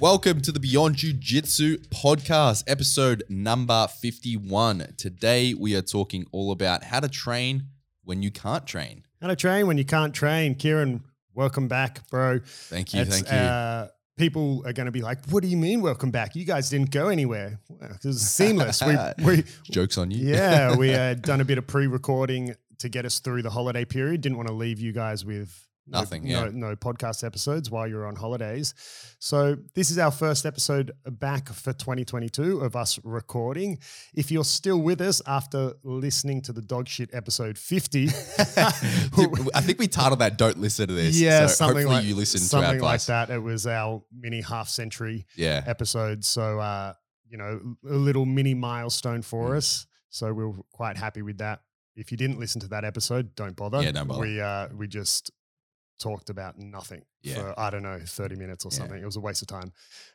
[0.00, 4.94] Welcome to the Beyond Jiu Jitsu podcast, episode number 51.
[4.98, 7.68] Today we are talking all about how to train
[8.04, 9.04] when you can't train.
[9.22, 10.54] How to train when you can't train.
[10.56, 12.40] Kieran, welcome back, bro.
[12.44, 13.00] Thank you.
[13.00, 13.36] It's, thank you.
[13.36, 13.88] Uh,
[14.18, 16.36] people are going to be like, "What do you mean, welcome back?
[16.36, 17.60] You guys didn't go anywhere.
[17.80, 20.28] It was seamless." we, we, Joke's on you.
[20.28, 24.20] yeah, we had done a bit of pre-recording to get us through the holiday period.
[24.20, 26.44] Didn't want to leave you guys with no, Nothing, yeah.
[26.44, 28.72] no, no podcast episodes while you're on holidays.
[29.18, 33.78] So this is our first episode back for 2022 of us recording.
[34.14, 38.06] If you're still with us after listening to the dog shit episode 50,
[38.48, 42.14] I think we titled that "Don't listen to this." yeah, so something hopefully like you
[42.14, 43.30] listen to our something like that.
[43.30, 46.24] It was our mini half century Yeah, episode.
[46.24, 46.94] So, uh,
[47.28, 49.56] you know, a little mini milestone for Mm.
[49.56, 49.86] us.
[50.10, 51.62] So we we're quite happy with that.
[51.96, 53.82] If you didn't listen to that episode, don't bother.
[53.82, 54.20] Yeah, don't bother.
[54.20, 55.30] We uh, we just
[56.02, 57.34] talked about nothing Yeah.
[57.36, 58.78] for I don't know thirty minutes or Yeah.
[58.78, 59.00] something.
[59.00, 59.72] It was a waste of time.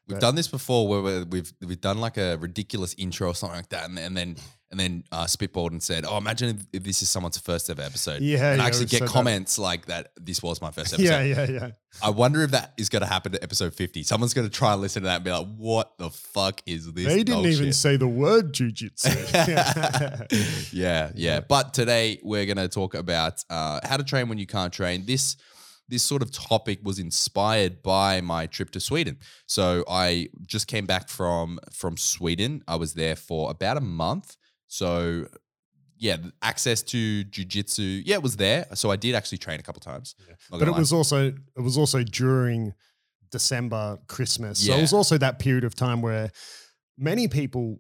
[0.07, 3.35] we've but- done this before, where we- we've we've done like a ridiculous intro or
[3.35, 4.35] something like that, and, and then
[4.69, 8.21] and then uh, spitballed and said, "Oh, imagine if, this is someone's first ever episode."
[8.21, 9.13] Yeah, and yeah, actually we've get said that.
[9.13, 10.11] comments like that.
[10.19, 11.05] This was my first episode.
[11.09, 11.71] Yeah, yeah, yeah.
[12.03, 14.03] I wonder if that is going to happen to episode 50.
[14.03, 16.91] Someone's going to try and listen to that and be like, what the fuck is
[16.91, 17.05] this?
[17.05, 19.08] They didn't even shit?" say the word jujitsu.
[20.73, 21.39] yeah, yeah.
[21.39, 25.05] But today we're going to talk about uh, how to train when you can't train.
[25.05, 25.38] This
[25.89, 29.17] this sort of topic was inspired by my trip to Sweden.
[29.45, 32.63] So I just came back from from Sweden.
[32.67, 34.35] I was there for about a month.
[34.67, 35.27] So
[35.99, 38.67] yeah, access to jujitsu, yeah, it was there.
[38.75, 40.15] So I did actually train a couple times.
[40.52, 40.80] Not but it lie.
[40.80, 42.73] was also it was also during
[43.31, 44.65] December, Christmas.
[44.65, 46.31] So it was also that period of time where
[46.97, 47.80] many people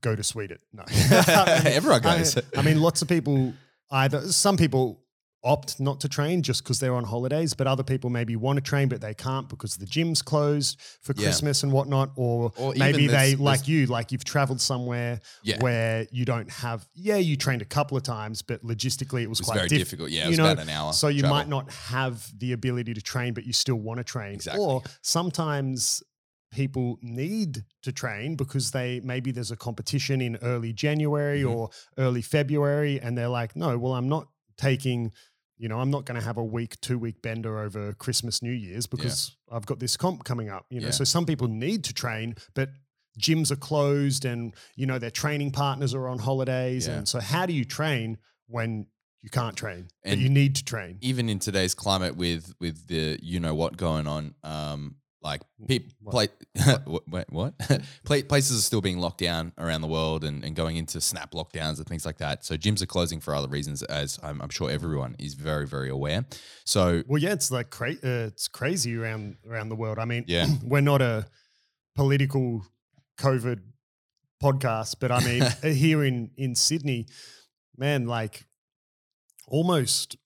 [0.00, 0.58] go to Sweden.
[0.72, 2.38] No, Everyone I- goes.
[2.56, 3.54] I, mean, lots of people
[3.90, 5.00] either some people
[5.44, 8.60] opt not to train just because they're on holidays, but other people maybe want to
[8.60, 11.26] train but they can't because the gym's closed for Yeah.
[11.26, 15.20] Christmas and whatnot, or, Or maybe they there's- like there's- you, like you've traveled somewhere
[15.44, 15.60] Yeah.
[15.60, 16.88] where you don't have.
[16.94, 19.68] Yeah, you trained a couple of times, but logistically it was, It was quite very
[19.68, 20.10] diff- difficult.
[20.10, 20.92] Yeah, it you was know, about an hour.
[20.92, 21.36] so you travel.
[21.36, 24.34] might not have the ability to train, but you still want to train.
[24.34, 24.64] Exactly.
[24.64, 26.02] Or sometimes
[26.50, 31.50] people need to train because they maybe there's a competition in early January Mhm.
[31.54, 35.12] or early February, and they're like, no, well, I'm not taking.
[35.58, 38.52] You know, I'm not going to have a week, two week bender over Christmas, New
[38.52, 40.66] Year's because I've got this comp coming up.
[40.70, 40.92] You know, Yeah.
[40.92, 42.70] so some people need to train, but
[43.20, 46.86] gyms are closed and, you know, their training partners are on holidays.
[46.86, 46.98] Yeah.
[46.98, 48.86] And so, how do you train when
[49.22, 50.98] you can't train, but And you need to train?
[51.00, 55.90] even in today's climate with with the you know what going on um like people
[56.00, 56.12] What?
[56.12, 56.28] play
[56.84, 57.08] what?
[57.08, 57.54] wait what
[58.04, 61.32] Pla- places are still being locked down around the world and, and going into snap
[61.32, 64.50] lockdowns and things like that so gyms are closing for other reasons as I'm, I'm
[64.50, 66.24] sure everyone is very very aware
[66.64, 69.98] so Well, yeah, it's like cra- uh, it's crazy around around the world.
[69.98, 70.46] I mean, Yeah.
[70.62, 71.26] we're not a
[71.96, 72.64] political
[73.18, 73.60] COVID
[74.42, 77.06] podcast, but I mean, uh, here in in Sydney,
[77.76, 78.44] man, like
[79.48, 80.16] almost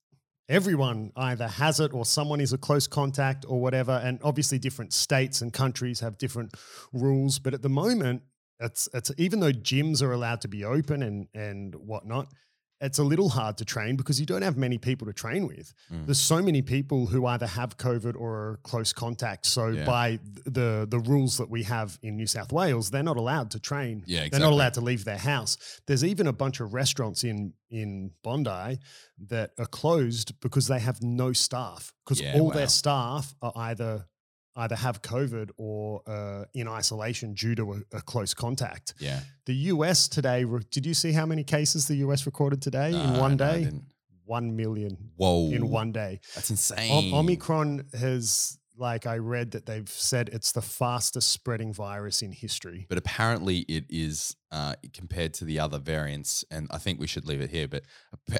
[0.49, 4.01] everyone either has it or someone is a close contact or whatever.
[4.03, 6.55] And obviously, different states and countries have different
[6.93, 7.39] rules.
[7.39, 8.23] But at the moment,
[8.61, 12.29] it's it's even though gyms are allowed to be open and and whatnot.
[12.83, 15.73] It's a little hard to train because you don't have many people to train with.
[15.93, 16.05] Mm.
[16.07, 19.47] There's so many people who either have COVID or are close contact.
[19.47, 19.85] So Yeah.
[19.85, 23.61] by the the rules that we have in New South Wales, they're not allowed to
[23.61, 24.03] train.
[24.07, 24.31] Yeah, exactly.
[24.31, 25.57] They're not allowed to leave their house.
[25.87, 28.79] There's even a bunch of restaurants in in Bondi
[29.29, 32.55] that are closed because they have no staff because Yeah, all wow.
[32.55, 34.07] their staff are either
[34.57, 38.95] either have COVID or uh, in isolation due to a, a close contact.
[38.99, 43.13] yeah The US today, did you see how many cases the US recorded today in
[43.15, 43.65] No, one no, I day?
[43.65, 43.85] didn't.
[44.25, 46.21] One million whoa in one day.
[46.35, 51.73] that's O- insane Omicron has, like I read that they've said it's the fastest spreading
[51.73, 52.87] virus in history.
[52.89, 57.27] but apparently it is uh, compared to the other variants, and I think we should
[57.27, 57.69] leave it here.
[57.69, 57.85] But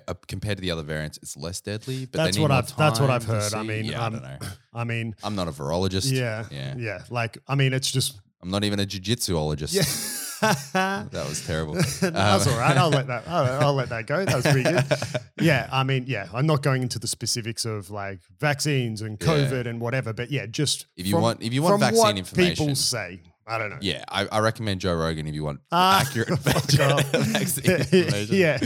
[0.09, 2.07] uh, compared to the other variants, it's less deadly.
[2.07, 3.55] But That's what I've- that's what I've heard.
[3.55, 4.49] I mean, yeah, um, I don't know.
[4.75, 6.11] I mean, I'm not a virologist.
[6.11, 6.75] yeah, yeah.
[6.77, 9.75] yeah, Like, I mean, it's just I'm not even a jujitsuologist.
[9.75, 9.83] yeah.
[10.73, 11.75] That was terrible.
[12.01, 12.03] That's
[12.47, 12.77] Um, all right.
[12.77, 13.25] I'll let that.
[13.29, 14.25] I'll, I'll let that go.
[14.25, 14.85] That was pretty good.
[15.41, 16.29] Yeah, I mean, yeah.
[16.33, 19.27] I'm not going into the specifics of like vaccines and Yeah.
[19.27, 22.67] COVID and whatever, but yeah, just If you from- want- if you want vaccine information-
[22.67, 23.21] people say.
[23.45, 23.79] I don't know.
[23.81, 26.81] Yeah, I, I recommend Joe Rogan if you want Ah, accurate vaccine
[27.71, 28.37] information.
[28.37, 28.59] Yeah.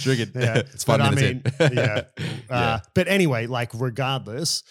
[0.00, 0.32] Triggered.
[0.34, 2.02] Yeah, it's five but minutes I mean, yeah.
[2.18, 2.56] Yeah.
[2.56, 4.62] Uh, but anyway, like regardless,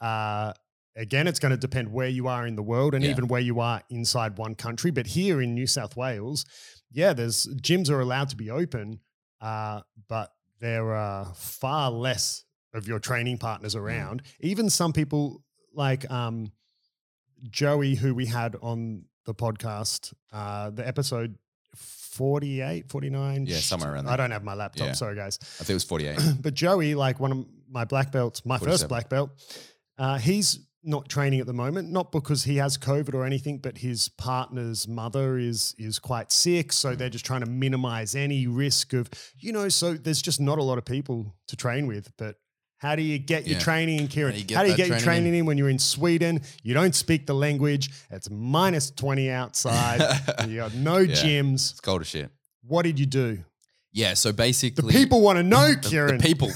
[0.00, 0.52] uh,
[0.98, 3.10] again, it's going to depend where you are in the world and Yeah.
[3.10, 4.90] even where you are inside one country.
[4.90, 6.44] But here in New South Wales,
[6.90, 9.00] yeah, there's gyms are allowed to be open,
[9.40, 13.80] uh, but there are far less of your training partners Mm.
[13.80, 14.22] around.
[14.40, 15.42] Even some people
[15.72, 16.52] like um
[17.50, 21.38] Joey, who we had on the podcast, uh, the episode
[21.76, 23.46] 48, 49.
[23.46, 24.14] Yeah, somewhere around there.
[24.14, 24.88] I don't have my laptop.
[24.88, 24.92] Yeah.
[24.94, 25.38] Sorry, guys.
[25.42, 26.18] I think it was 48.
[26.42, 28.72] but Joey, like one of my black belts, my 47.
[28.72, 29.30] first black belt,
[29.98, 33.78] uh, he's not training at the moment, not because he has COVID or anything, but
[33.78, 38.92] his partner's mother is is quite sick, so they're just trying to minimize any risk
[38.94, 39.08] of,
[39.38, 39.68] you know.
[39.68, 42.10] So there's just not a lot of people to train with.
[42.16, 42.36] But
[42.78, 44.32] how do you get your training in, Kieran?
[44.32, 45.40] How do you get How do you get your training in?
[45.40, 46.40] in when you're in Sweden?
[46.62, 47.90] You don't speak the language.
[48.10, 50.00] It's minus twenty outside.
[50.48, 51.14] you got no Yeah.
[51.14, 51.70] gyms.
[51.72, 52.30] it's cold as shit.
[52.62, 53.44] What did you do?
[53.92, 54.92] Yeah, so basically.
[54.92, 56.18] The people want to know, Kieran.
[56.18, 56.50] the people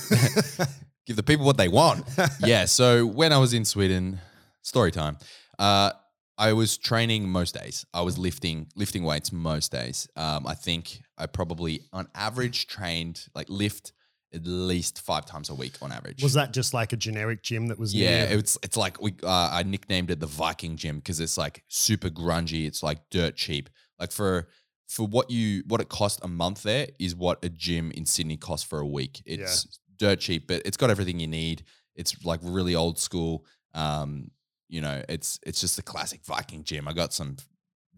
[1.07, 2.05] give the people what they want.
[2.45, 2.65] yeah.
[2.65, 4.21] So when I was in Sweden,
[4.63, 5.19] story time.
[5.59, 5.93] Uh,
[6.39, 7.85] I was training most days.
[7.93, 10.09] I was lifting lifting weights most days.
[10.17, 13.93] Um, I think I probably on average trained like lift
[14.35, 16.23] at least five times a week on average.
[16.23, 18.39] Was that just like a generic gym that was Yeah, near?
[18.39, 22.09] it's it's like we uh, I nicknamed it the Viking gym because it's like super
[22.09, 22.67] grungy.
[22.67, 23.69] It's like dirt cheap.
[24.01, 24.49] Like for
[24.89, 28.39] for what you what it cost a month there is what a gym in Sydney
[28.39, 29.23] costs for a week.
[29.27, 31.63] It's dirt cheap, but it's got everything you need.
[31.95, 33.47] It's like really old school.
[33.73, 34.33] Um,
[34.69, 36.89] you know, it's it's just a classic Viking gym.
[36.89, 37.37] I got some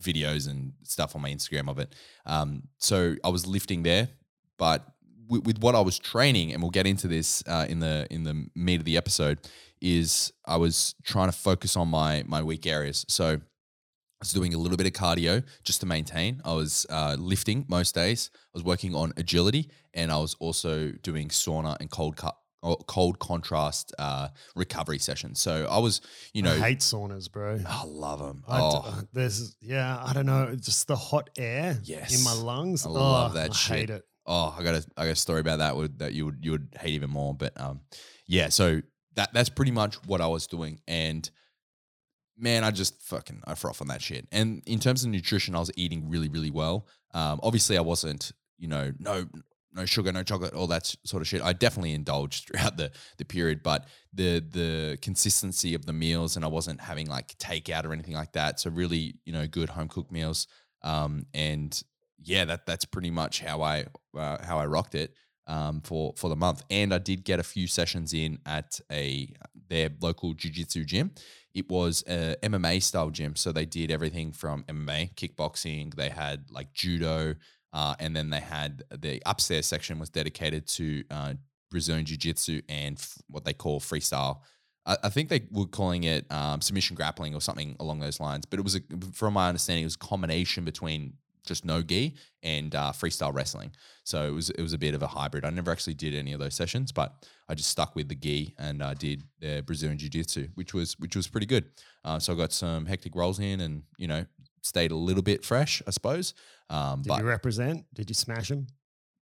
[0.01, 1.95] videos and stuff on my Instagram of it.
[2.27, 4.09] Um, so I was lifting there,
[4.59, 4.85] but
[5.29, 8.25] with, with what I was training, and we'll get into this uh, in the in
[8.25, 9.39] the meat of the episode,
[9.81, 13.06] is I was trying to focus on my my weak areas.
[13.09, 13.41] So
[14.25, 16.41] I was doing a little bit of cardio just to maintain.
[16.47, 18.31] I was uh, lifting most days.
[18.35, 22.35] I was working on agility, and I was also doing sauna and cold cut.
[22.62, 25.41] or Cold contrast uh, recovery sessions.
[25.41, 26.00] So I was,
[26.32, 27.61] you know, I hate saunas, bro.
[27.69, 28.44] I love them.
[28.49, 32.17] I d- Oh, uh, there's yeah, I don't know, just the hot air yes.
[32.17, 32.87] in my lungs.
[32.87, 33.77] I love Oh, that I shit.
[33.77, 34.05] hate it.
[34.25, 36.53] Oh, I got a I got a story about that would that you would you
[36.53, 37.35] would hate even more.
[37.35, 37.82] But um,
[38.27, 38.49] yeah.
[38.49, 38.81] So
[39.17, 41.29] that that's pretty much what I was doing, and
[42.36, 44.26] man, I just fucking I froth on that shit.
[44.32, 46.86] And in terms of nutrition, I was eating really really well.
[47.12, 49.26] Um, obviously, I wasn't you know no
[49.75, 51.42] no sugar, no chocolate, all that sort of shit.
[51.42, 56.44] I definitely indulged throughout the the period, but the the consistency of the meals, and
[56.44, 58.60] I wasn't having like takeout or anything like that.
[58.60, 60.46] So really, you know, good home cooked meals.
[60.82, 61.82] Um, and
[62.22, 63.86] yeah, that that's pretty much how I
[64.16, 65.14] uh, how I rocked it
[65.46, 66.62] um, for for the month.
[66.70, 69.32] And I did get a few sessions in at a
[69.69, 71.12] their local jiu-jitsu gym.
[71.55, 75.95] It was a MMA style gym, so they did everything from MMA, kickboxing.
[75.95, 77.37] They had like judo,
[77.73, 81.35] uh, and then they had the upstairs section was dedicated to uh,
[81.71, 84.41] Brazilian jiu-jitsu and f- what they call freestyle.
[84.87, 88.47] I, I think they were calling it um, submission grappling or something along those lines.
[88.47, 88.81] But it was, a,
[89.12, 93.73] from my understanding, it was a combination between just no gi and uh, freestyle wrestling.
[94.05, 95.44] So it was it was a bit of a hybrid.
[95.44, 98.55] I never actually did any of those sessions, but I just stuck with the gi
[98.58, 101.64] and I did the Brazilian jiu jitsu, which was which was pretty good.
[102.05, 104.25] Uh, so I got some hectic rolls in, and you know
[104.62, 106.35] stayed a little bit fresh, I suppose.
[106.70, 107.85] Um, Did but you represent?
[107.94, 108.67] Did you smash him?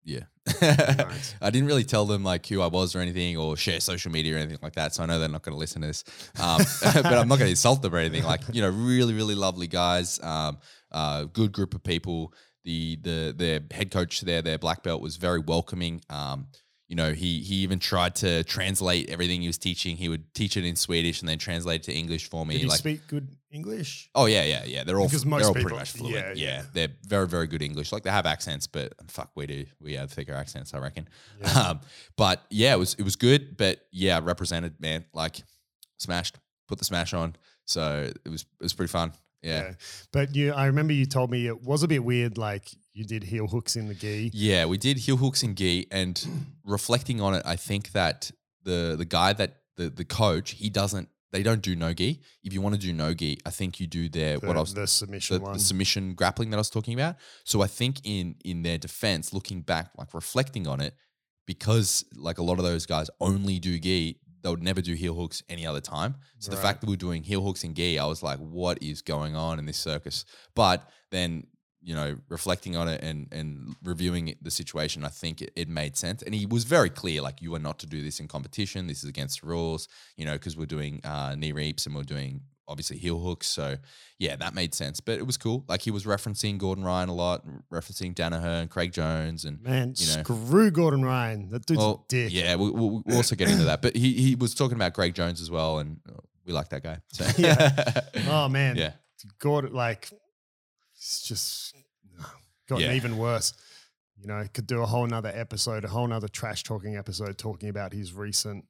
[0.10, 0.22] yeah.
[0.62, 1.36] Nice.
[1.42, 4.36] I didn't really tell them like who I was or anything or share social media
[4.36, 4.96] or anything like that.
[4.96, 6.04] So I know they're not going to listen to this.
[6.40, 6.62] Um,
[7.04, 8.24] but I'm not going to insult them or anything.
[8.24, 10.58] Like, you know, really, really lovely guys, um,
[10.92, 12.34] uh, good group of people.
[12.66, 16.02] The, the, their head coach there, their black belt was very welcoming.
[16.10, 16.48] Um,
[16.90, 19.96] you know, he he even tried to translate everything he was teaching.
[19.96, 22.56] He would teach it in Swedish and then translate it to English for me.
[22.56, 24.10] Did he like, speak good English?
[24.16, 24.84] Oh yeah, yeah, yeah.
[24.84, 26.16] They're all Because they're most all pretty much fluent.
[26.16, 26.64] yeah, Yeah, yeah.
[26.74, 27.92] they're very very good English.
[27.92, 31.08] Like they have accents, but fuck, we do we have thicker accents, I reckon.
[31.40, 31.50] Yeah.
[31.70, 31.80] Um,
[32.18, 33.56] but yeah, it was it was good.
[33.56, 35.44] But yeah, represented man, like
[35.98, 36.38] smashed,
[36.68, 37.36] put the smash on.
[37.66, 39.14] So it was it was pretty fun.
[39.42, 39.74] Yeah.
[40.12, 42.38] But you, I remember you told me it was a bit weird.
[42.38, 44.32] Like you did heel hooks in the gi.
[44.34, 46.28] Yeah, we did heel hooks in gi, and
[46.66, 48.32] reflecting on it, I think that
[48.64, 52.22] the the guy that the the coach he doesn't they don't do no gi.
[52.44, 54.60] If you want to do no gi, I think you do their The, what I
[54.60, 55.54] was the submission the, one.
[55.54, 57.16] the submission grappling that I was talking about.
[57.44, 60.96] So I think in in their defense, looking back, like reflecting on it,
[61.46, 65.16] because like a lot of those guys only do gi, they would never do heel
[65.16, 66.16] hooks any other time.
[66.40, 69.02] So the fact that we're doing heel hooks and gi, I was like, what is
[69.02, 70.26] going on in this circus?
[70.56, 71.48] But then
[71.82, 75.70] you know, reflecting on it and and reviewing it, the situation, I think it, it
[75.70, 76.22] made sense.
[76.22, 78.88] And he was very clear, like you are not to do this in competition.
[78.88, 82.04] This is against the rules, you know, because we're doing uh, knee reaps and we're
[82.04, 83.48] doing obviously heel hooks.
[83.48, 83.78] So
[84.18, 85.00] yeah, that made sense.
[85.00, 85.66] But it was cool.
[85.68, 89.94] Like he was referencing Gordon Ryan a lot, referencing Danaher and Craig Jones and Man,
[89.98, 90.24] you know.
[90.24, 91.50] screw Gordon Ryan.
[91.50, 92.32] That dude's well, a dick.
[92.32, 93.82] yeah, we, we, we'll also get into that.
[93.82, 96.84] But he he was talking about Craig Jones as well, and uh, we like that
[96.84, 97.00] guy.
[97.12, 98.02] So Yeah.
[98.28, 98.94] Oh man, yeah,
[99.40, 100.10] Gordon, like,
[100.96, 101.76] it's just
[102.68, 102.94] gotten Yeah.
[102.94, 103.54] even worse.
[104.22, 107.70] You know, could do a whole nother episode, a whole nother trash talking episode talking
[107.70, 108.66] about his recent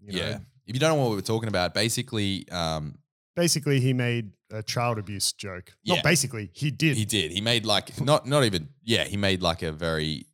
[0.00, 0.18] You know?
[0.18, 0.38] yeah.
[0.66, 2.98] If you don't know what we were talking about, basically, um,
[3.36, 5.74] Basically, he made a child abuse joke.
[5.84, 5.96] Yeah.
[5.96, 6.96] Not basically, he did.
[6.96, 7.30] he did.
[7.30, 9.04] He made like not not even yeah.
[9.04, 10.26] He made like a very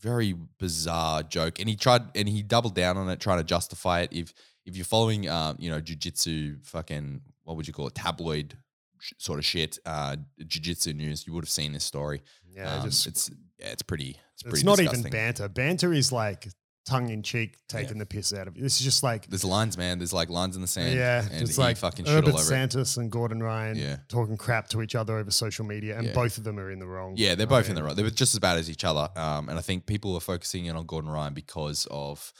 [0.00, 4.00] very bizarre joke, and he tried and he doubled down on it, trying to justify
[4.00, 4.12] it.
[4.12, 4.32] If
[4.64, 8.56] if you're following, um, you know, jujitsu, fucking what would you call it, tabloid
[9.00, 12.22] sh- sort of shit, uh, jujitsu news, you would have seen this story.
[12.52, 14.10] yeah, Um, just it's yeah, it's pretty.
[14.32, 15.00] It's, it's pretty not disgusting.
[15.06, 15.48] even banter.
[15.48, 16.48] Banter is like
[16.86, 18.62] tongue in cheek, taking the piss out of it.
[18.62, 19.98] This is just like There's lines, man.
[19.98, 20.94] There's like lines in the sand.
[20.94, 22.44] yeah, and he like fucking shit Erberth all over it.
[22.44, 23.96] Santos and Gordon Ryan Yeah.
[24.08, 26.12] talking crap to each other over social media, and Yeah.
[26.14, 27.14] both of them are in the wrong.
[27.16, 27.96] Yeah, they're I both in the mean, right.
[27.96, 29.08] They're just as bad as each other.
[29.16, 32.32] Um, and I think people are focusing in on Gordon Ryan because of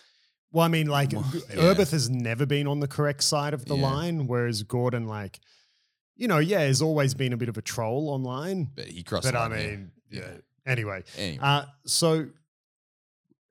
[0.52, 1.56] Well, I mean, like Well, yeah.
[1.56, 3.82] Erberth has never been on the correct side of the Yeah.
[3.82, 5.40] line, whereas Gordon, like,
[6.14, 8.70] you know, yeah, has always been a bit of a troll online.
[8.76, 9.24] but he crossed.
[9.24, 9.70] But the I line here.
[9.70, 10.20] mean, Yeah.
[10.20, 10.36] yeah.
[10.64, 12.28] Anyway, Anyway, uh, so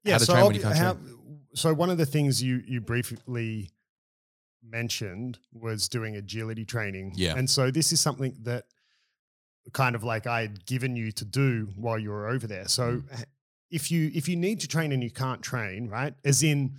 [0.05, 0.97] yeah, so train when you can't how-
[1.53, 3.69] so one of the things you you briefly
[4.63, 7.13] mentioned was doing agility training.
[7.15, 7.35] Yeah.
[7.37, 8.65] and so this is something that
[9.73, 12.67] kind of like I had given you to do while you were over there.
[12.67, 13.23] So Mm.
[13.71, 16.13] if you if you need to train and you can't train, right?
[16.23, 16.77] As in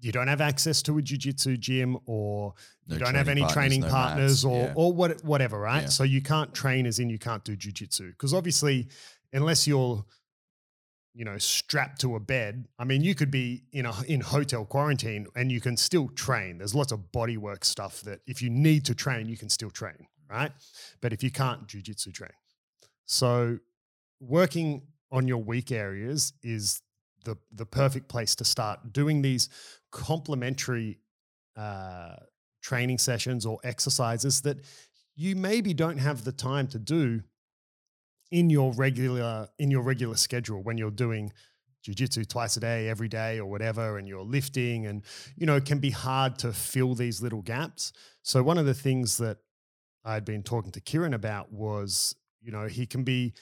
[0.00, 2.54] you don't have access to a jiu-jitsu gym or
[2.86, 4.72] No you don't have any training partners, training no partners mats, or yeah.
[4.74, 5.82] or what whatever, right?
[5.82, 5.88] Yeah.
[5.88, 8.88] So you can't train as in you can't do jiu-jitsu because obviously
[9.32, 10.04] unless you're
[11.14, 14.64] you know strapped to a bed, I mean you could be in a in hotel
[14.64, 16.58] quarantine and you can still train.
[16.58, 20.06] There's lots of bodywork stuff that if you need to train, you can still train,
[20.28, 20.52] right?
[21.00, 22.30] But if you can't jiu-jitsu train.
[23.06, 23.58] So
[24.20, 26.82] working on your weak areas is
[27.24, 29.48] the the perfect place to start doing these
[29.90, 30.98] complementary
[31.56, 32.16] uh,
[32.62, 34.58] training sessions or exercises that
[35.16, 37.22] you maybe don't have the time to do
[38.30, 41.32] in your regular in your regular schedule when you're doing
[41.82, 45.02] jiu-jitsu twice a day every day or whatever and you're lifting and
[45.36, 48.74] you know it can be hard to fill these little gaps so one of the
[48.74, 49.38] things that
[50.04, 53.32] i'd been talking to kieran about was you know he can be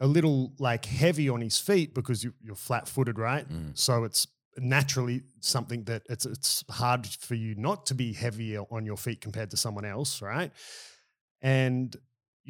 [0.00, 3.78] a little like heavy on his feet because you, you're flat-footed right Mm.
[3.78, 4.26] so it's
[4.58, 9.20] naturally something that it's it's hard for you not to be heavier on your feet
[9.20, 10.50] compared to someone else, right?
[11.40, 11.94] And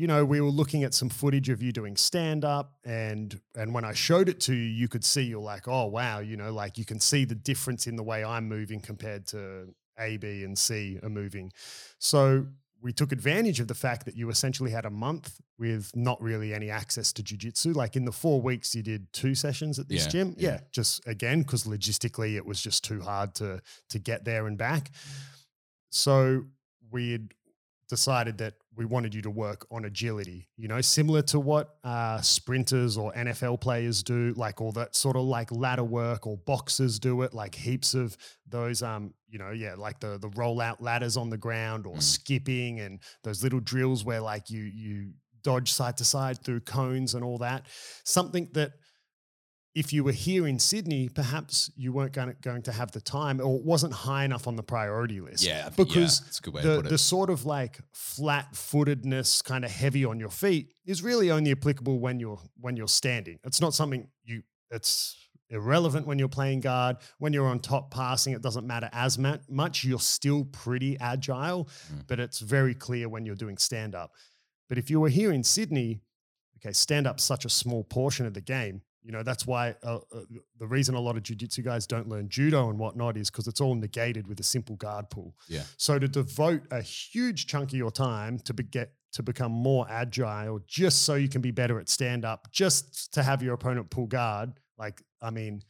[0.01, 3.75] you know, we were looking at some footage of you doing stand up and and
[3.75, 6.53] when I showed it to you, you could see you're like, "Oh, wow, you know,
[6.63, 10.43] like you can see the difference in the way I'm moving compared to A, B
[10.43, 11.53] and C are moving."
[11.99, 12.47] So,
[12.83, 16.55] we took advantage of the fact that you essentially had a month with not really
[16.55, 17.75] any access to jujitsu.
[17.75, 20.35] Like in the four weeks, you did two sessions at this Yeah, gym.
[20.39, 20.51] yeah.
[20.53, 24.57] Yeah, just again because logistically it was just too hard to to get there and
[24.57, 24.91] back.
[25.91, 26.45] So
[26.91, 27.35] we had
[27.91, 30.49] decided that we wanted you to work on agility.
[30.57, 35.17] You know, similar to what uh, sprinters or NFL players do, like all that sort
[35.17, 37.35] of like ladder work, or boxers do it.
[37.35, 38.17] Like heaps of
[38.49, 42.03] those, um, you know, yeah, like the the rollout ladders on the ground, or Mm.
[42.03, 47.15] skipping, and those little drills where like you you dodge side to side through cones
[47.15, 47.67] and all that.
[48.05, 48.73] Something that
[49.75, 53.01] if you were here in Sydney, perhaps you weren't going to, going to have the
[53.01, 55.45] time or it wasn't high enough on the priority list.
[55.45, 59.43] yeah, yeah, because that's a good way to the, the sort of like flat footedness,
[59.43, 63.39] kind of heavy on your feet, is really only applicable when you're when you're standing.
[63.45, 64.43] It's not something you.
[64.73, 65.17] It's
[65.51, 66.97] irrelevant when you're playing guard.
[67.19, 69.85] When you're on top passing, it doesn't matter as much.
[69.85, 72.07] You're still pretty agile, Mm.
[72.07, 74.13] but it's very clear when you're doing stand up.
[74.69, 76.03] But if you were here in Sydney,
[76.59, 78.83] okay, stand up such a small portion of the game.
[79.03, 80.21] You know, that's why uh, uh,
[80.59, 83.61] the reason a lot of jujitsu guys don't learn judo and whatnot is because it's
[83.61, 85.35] all negated with a simple guard pull.
[85.49, 85.63] Yeah.
[85.79, 89.87] So to devote a huge chunk of your time to be, get to become more
[89.89, 93.91] agile, just so you can be better at stand up, just to have your opponent
[93.91, 95.63] pull guard, like I mean,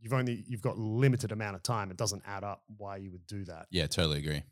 [0.00, 1.90] you've only you've got limited amount of time.
[1.90, 3.66] It doesn't add up why you would do that.
[3.70, 4.42] yeah, totally agree.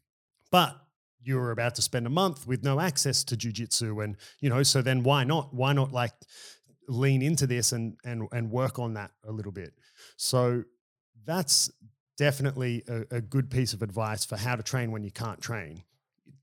[0.51, 0.77] But
[1.25, 4.63] you were about to spend a month with no access to jujitsu, and you know,
[4.63, 5.55] so then why not?
[5.55, 6.13] Why not like
[6.89, 9.75] lean into this and and and work on that a little bit?
[10.17, 10.65] So
[11.25, 11.71] that's
[12.19, 15.83] definitely a, a good piece of advice for how to train when you can't train.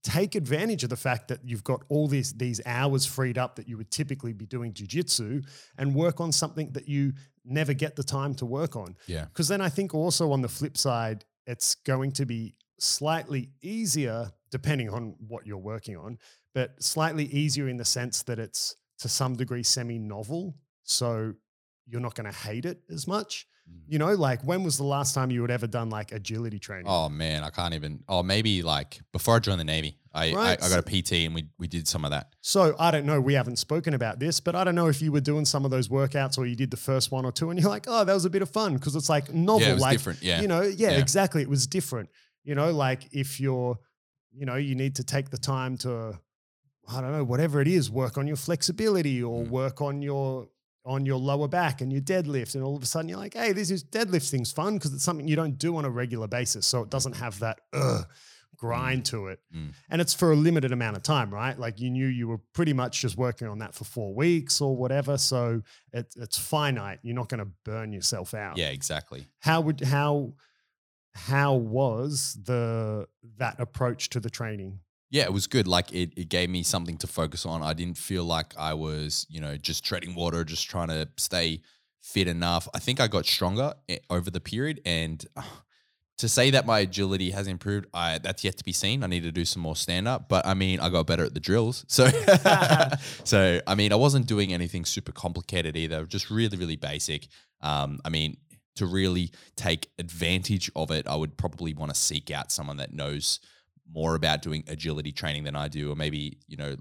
[0.01, 3.67] Take advantage of the fact that you've got all these these hours freed up that
[3.67, 5.45] you would typically be doing jujitsu,
[5.77, 7.13] and work on something that you
[7.45, 8.95] never get the time to work on.
[9.07, 9.25] Yeah.
[9.25, 14.31] Because then I think also on the flip side, it's going to be slightly easier,
[14.51, 16.17] depending on what you're working on,
[16.53, 20.55] but slightly easier in the sense that it's to some degree semi novel.
[20.83, 21.33] So
[21.87, 23.47] you're not going to hate it as much.
[23.69, 23.81] Mm.
[23.87, 26.85] You know, like when was the last time you had ever done like agility training?
[26.87, 28.03] Oh man, I can't even.
[28.07, 30.61] Oh, maybe like before I joined the Navy, I, Right.
[30.61, 32.33] I, I got a PT and we we did some of that.
[32.41, 33.21] So I don't know.
[33.21, 35.71] We haven't spoken about this, but I don't know if you were doing some of
[35.71, 38.13] those workouts or you did the first one or two, and you're like, "Oh, that
[38.13, 40.21] was a bit of fun," because it's like novel, Yeah, it like different.
[40.23, 40.97] Yeah, you know, yeah, Yeah.
[40.97, 41.41] exactly.
[41.43, 42.09] It was different.
[42.43, 43.77] You know, like if you're,
[44.31, 46.19] you know, you need to take the time to,
[46.91, 49.49] I don't know, whatever it is, work on your flexibility or Mm.
[49.49, 50.49] work on your
[50.85, 53.51] on your lower back and your deadlift, and all of a sudden you're like, hey,
[53.51, 56.65] this is deadlift thing's fun because it's something you don't do on a regular basis,
[56.65, 58.07] so it doesn't have that ugh,
[58.55, 59.73] grind to it, Mm.
[59.89, 61.59] and it's for a limited amount of time, right?
[61.59, 64.75] Like you knew you were pretty much just working on that for four weeks or
[64.75, 65.61] whatever, so
[65.93, 66.99] it, it's finite.
[67.03, 69.27] You're not going to burn yourself out yeah, exactly.
[69.41, 70.33] how would how
[71.13, 74.79] how was the that approach to the training
[75.11, 75.67] Yeah, it was good.
[75.67, 77.63] Like it, it gave me something to focus on.
[77.63, 81.61] I didn't feel like I was, you know, just treading water, just trying to stay
[82.01, 82.67] fit enough.
[82.73, 83.73] I think I got stronger
[84.09, 85.41] over the period, and uh,
[86.19, 89.03] to say that my agility has improved, I that's yet to be seen.
[89.03, 91.33] I need to do some more stand up, but I mean, I got better at
[91.33, 91.85] the drills.
[91.87, 92.07] So,
[93.23, 96.05] so I mean, I wasn't doing anything super complicated either.
[96.05, 97.27] Just really, really basic.
[97.61, 98.37] Um, I mean,
[98.75, 102.93] to really take advantage of it, I would probably want to seek out someone that
[102.93, 103.39] knows
[103.91, 106.75] more about doing agility training than I do, or maybe you know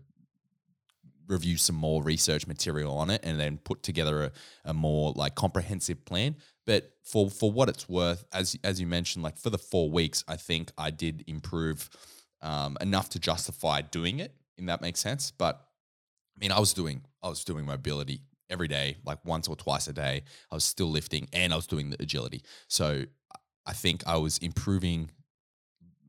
[1.26, 4.32] review some more research material on it and then put together a,
[4.64, 6.36] a more like comprehensive plan.
[6.66, 10.24] But for for what it's worth, as as you mentioned, like for the four weeks,
[10.28, 11.88] I think I did improve
[12.42, 14.34] um, enough to justify doing it.
[14.56, 15.30] In that makes sense.
[15.30, 15.54] But
[16.36, 19.88] I mean, I was doing I was doing mobility every day, like once or twice
[19.88, 20.22] a day.
[20.50, 22.42] I was still lifting and I was doing the agility.
[22.68, 23.04] So
[23.66, 25.10] I think I was improving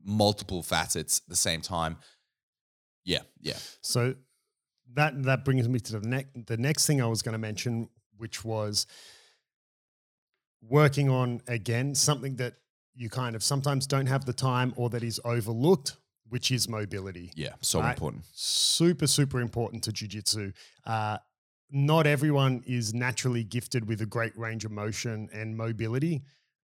[0.04, 1.96] multiple facets at the same time.
[3.04, 3.56] Yeah, yeah.
[3.80, 4.14] so
[4.94, 7.88] that that brings me to the next the next thing i was going to mention
[8.18, 8.86] which was
[10.62, 12.54] working on again something that
[12.94, 15.96] you kind of sometimes don't have the time or that is overlooked
[16.28, 17.92] which is mobility Yeah, so Right.
[17.92, 18.24] important.
[18.32, 20.52] super super important to jiu-jitsu
[20.86, 21.18] uh,
[21.70, 26.22] not everyone is naturally gifted with a great range of motion and mobility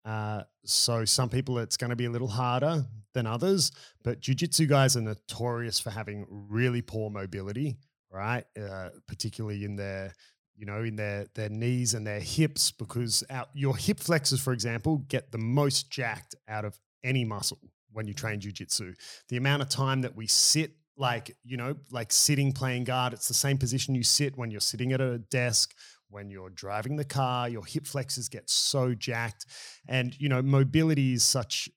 [0.06, 2.86] uh, so some people it's going to be a little harder
[3.18, 3.72] than others
[4.04, 7.78] but jiu-jitsu guys are notorious for having really poor mobility
[8.12, 8.46] right?
[8.60, 10.14] Uh, particularly in their
[10.56, 14.54] you know in their their knees and their hips because out, your hip flexors for
[14.54, 17.60] example get the most jacked out of any muscle
[17.92, 18.94] when you train jiu-jitsu.
[19.30, 23.28] The amount of time that we sit like you know like sitting playing guard it's
[23.28, 25.76] the same position you sit when you're sitting at a desk
[26.10, 29.46] when you're driving the car your hip flexors get so jacked.
[29.88, 31.70] And you know mobility is such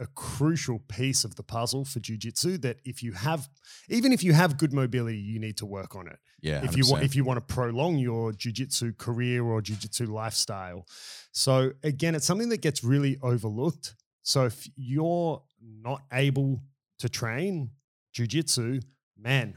[0.00, 3.48] a crucial piece of the puzzle for jiu-jitsu that if you have
[3.88, 6.18] even if you have good mobility you need to work on it.
[6.40, 10.86] Yeah, if you want if you want to prolong your jiu-jitsu career or jiu-jitsu lifestyle.
[11.32, 13.94] So again it's something that gets really overlooked.
[14.22, 16.60] So if you're not able
[17.00, 17.70] to train
[18.14, 18.80] jiu-jitsu
[19.18, 19.56] man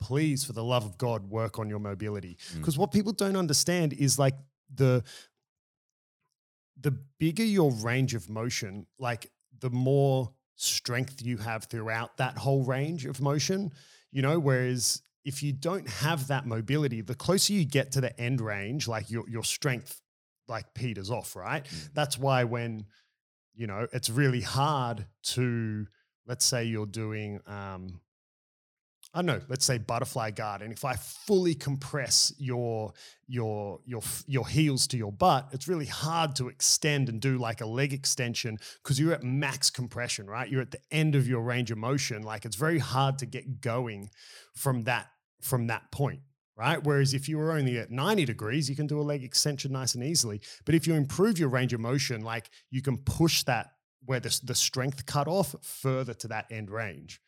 [0.00, 2.36] please for the love of god work on your mobility.
[2.52, 2.58] Mm.
[2.58, 4.34] because what people don't understand is like
[4.74, 5.02] the
[6.78, 12.64] the bigger your range of motion like the more strength you have throughout that whole
[12.64, 13.70] range of motion
[14.12, 18.18] you know whereas if you don't have that mobility the closer you get to the
[18.20, 20.00] end range like your your strength
[20.48, 21.90] like peters off right Mm.
[21.94, 22.84] that's why when
[23.54, 25.86] you know it's really hard to
[26.26, 28.00] let's say you're doing um
[29.12, 30.62] I don't know, let's say butterfly guard.
[30.62, 32.92] And if I fully compress your
[33.26, 37.60] your your your heels to your butt, it's really hard to extend and do like
[37.60, 40.48] a leg extension because you're at max compression, right?
[40.48, 42.22] You're at the end of your range of motion.
[42.22, 44.10] Like it's very hard to get going
[44.54, 45.08] from that
[45.40, 46.20] from that point.
[46.56, 46.82] Right.
[46.82, 49.94] Whereas if you were only at 90 degrees, you can do a leg extension nice
[49.94, 50.42] and easily.
[50.66, 53.72] But if you improve your range of motion, like you can push that
[54.04, 57.20] where the, the strength cut off further to that end range.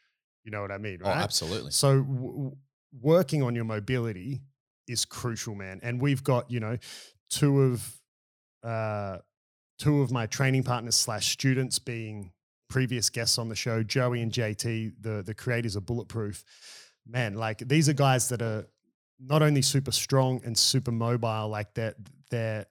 [0.44, 0.98] You know what I mean?
[1.02, 1.18] Oh, Right.
[1.22, 1.70] absolutely.
[1.70, 2.57] So w-
[3.00, 4.42] working on your mobility
[4.88, 5.81] is crucial, man.
[5.83, 6.78] And we've got you know
[7.31, 8.00] two of
[8.62, 9.18] uh,
[9.78, 12.33] two of my training partners slash students being
[12.68, 16.44] previous guests on the show, Joey and JT, the the creators of Bulletproof.
[17.07, 18.66] Man, like these are guys that are
[19.20, 21.94] not only super strong and super mobile, like they're
[22.31, 22.66] they're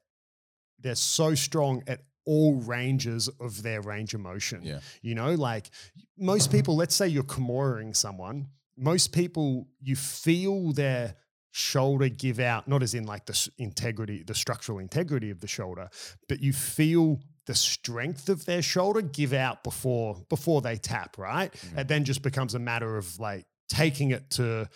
[0.79, 4.61] they're so strong at all ranges of their range of motion.
[4.63, 4.79] Yeah.
[5.01, 5.69] You know, like
[6.17, 11.15] most people, let's say you're Kimuring someone, most people, you feel their
[11.51, 15.89] shoulder give out, not as in like the integrity, the structural integrity of the shoulder,
[16.29, 21.51] but you feel the strength of their shoulder give out before before they tap, right?
[21.51, 21.79] Mhm.
[21.79, 24.69] It then just becomes a matter of like taking it to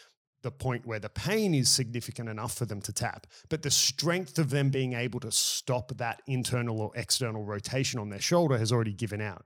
[0.46, 4.38] the point where the pain is significant enough for them to tap, but the strength
[4.38, 8.72] of them being able to stop that internal or external rotation on their shoulder has
[8.72, 9.44] already given out.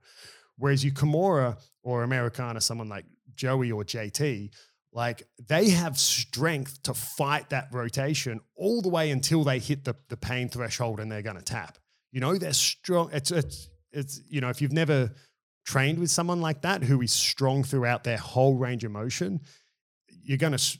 [0.58, 4.50] Whereas you Kimura or Americana, someone like Joey or JT,
[4.92, 9.96] like they have strength to fight that rotation all the way until they hit the,
[10.10, 11.78] the pain threshold and they're going to tap.
[12.12, 13.08] You know, they're strong.
[13.14, 15.14] It's, it's, it's, you know, if you've never
[15.64, 19.40] trained with someone like that who is strong throughout their whole range of motion,
[20.22, 20.78] you're going to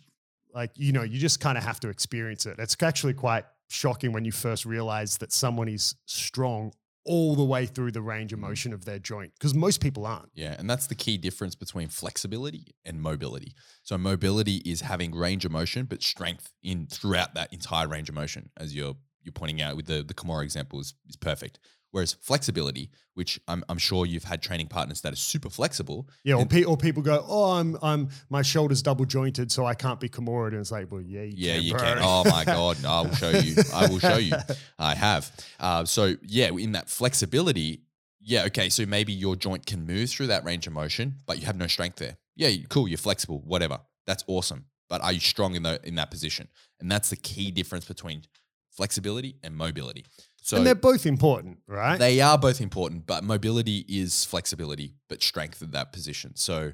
[0.54, 4.12] like you know you just kind of have to experience it it's actually quite shocking
[4.12, 6.72] when you first realize that someone is strong
[7.06, 8.42] all the way through the range of Mm.
[8.42, 11.88] motion of their joint because most people aren't Yeah, and that's the key difference between
[11.88, 13.54] flexibility and mobility.
[13.82, 18.14] So mobility is having range of motion, but strength in throughout that entire range of
[18.14, 21.58] motion, as you're you're pointing out with the the Kimura example is, is perfect.
[21.92, 26.08] Whereas flexibility, which I'm, I'm sure you've had training partners that are super flexible.
[26.24, 29.66] yeah or, And- pe- or people go oh i'm i'm my shoulder's double jointed so
[29.66, 31.80] i can't be Kimura and it's like well yeah you Yeah, can, you bro.
[31.82, 31.98] can.
[32.00, 33.54] Oh my god, I will show you.
[33.74, 34.34] I will show you.
[34.78, 35.30] I have.
[35.58, 37.82] Uh, so yeah, in that flexibility,
[38.20, 38.68] yeah, okay.
[38.68, 41.66] So maybe your joint can move through that range of motion, but you have no
[41.66, 42.16] strength there.
[42.36, 42.86] Yeah, cool.
[42.86, 43.40] You're flexible.
[43.44, 43.80] Whatever.
[44.06, 44.66] That's awesome.
[44.88, 46.48] But are you strong in the in that position?
[46.80, 48.22] And that's the key difference between
[48.70, 50.04] flexibility and mobility.
[50.42, 55.22] So and they're both important right they are both important, but mobility is flexibility, but
[55.22, 56.34] strength in that position.
[56.36, 56.72] So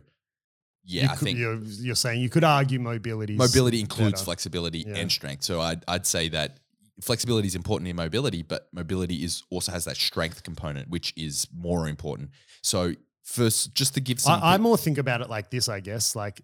[0.84, 4.24] yeah, You I could- think you're, you're saying you could argue mobility mobility includes better.
[4.24, 4.96] flexibility Yeah.
[4.98, 5.42] and strength.
[5.42, 6.60] So I'd, I'd say that
[7.02, 11.48] flexibility is important in mobility, but mobility is also has that strength component, which is
[11.52, 12.30] more important.
[12.62, 15.80] So first, just to give some, I, I more think about it like this, I
[15.80, 16.14] guess.
[16.14, 16.40] Like,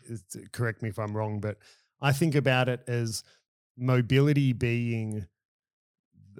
[0.52, 1.58] correct me if I'm wrong, but
[2.00, 3.22] I think about it as
[3.78, 5.26] mobility being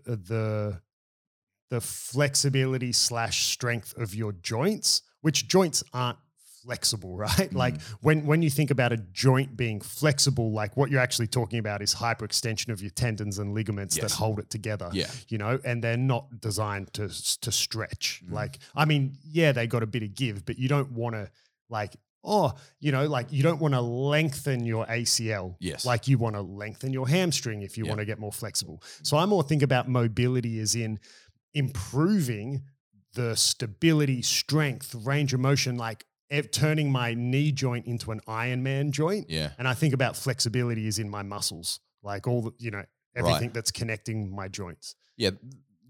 [0.04, 0.80] the
[1.70, 6.18] the flexibility slash strength of your joints, which joints aren't
[6.62, 7.52] flexible, right?
[7.52, 11.58] Like when when you think about a joint being flexible, like what you're actually talking
[11.58, 14.02] about is hyperextension of your tendons and ligaments Yes.
[14.12, 17.08] that hold it together yeah, you know, and they're not designed to
[17.40, 18.22] to stretch.
[18.26, 18.32] Mm.
[18.32, 21.30] Like, I mean, yeah, they got a bit of give, but you don't want to
[21.68, 25.56] like, oh, you know, like you don't want to lengthen your ACL.
[25.58, 25.84] Yes.
[25.84, 27.90] Like you want to lengthen your hamstring if you Yeah.
[27.90, 28.82] want to get more flexible.
[29.02, 31.00] So I more think about mobility as in
[31.54, 32.62] improving
[33.14, 36.04] the stability, strength, range of motion, like
[36.50, 39.28] turning my knee joint into an Ironman joint.
[39.28, 42.84] yeah, And I think about flexibility as in my muscles, like all the, you know,
[43.14, 44.94] everything that's connecting my joints.
[45.18, 45.30] yeah,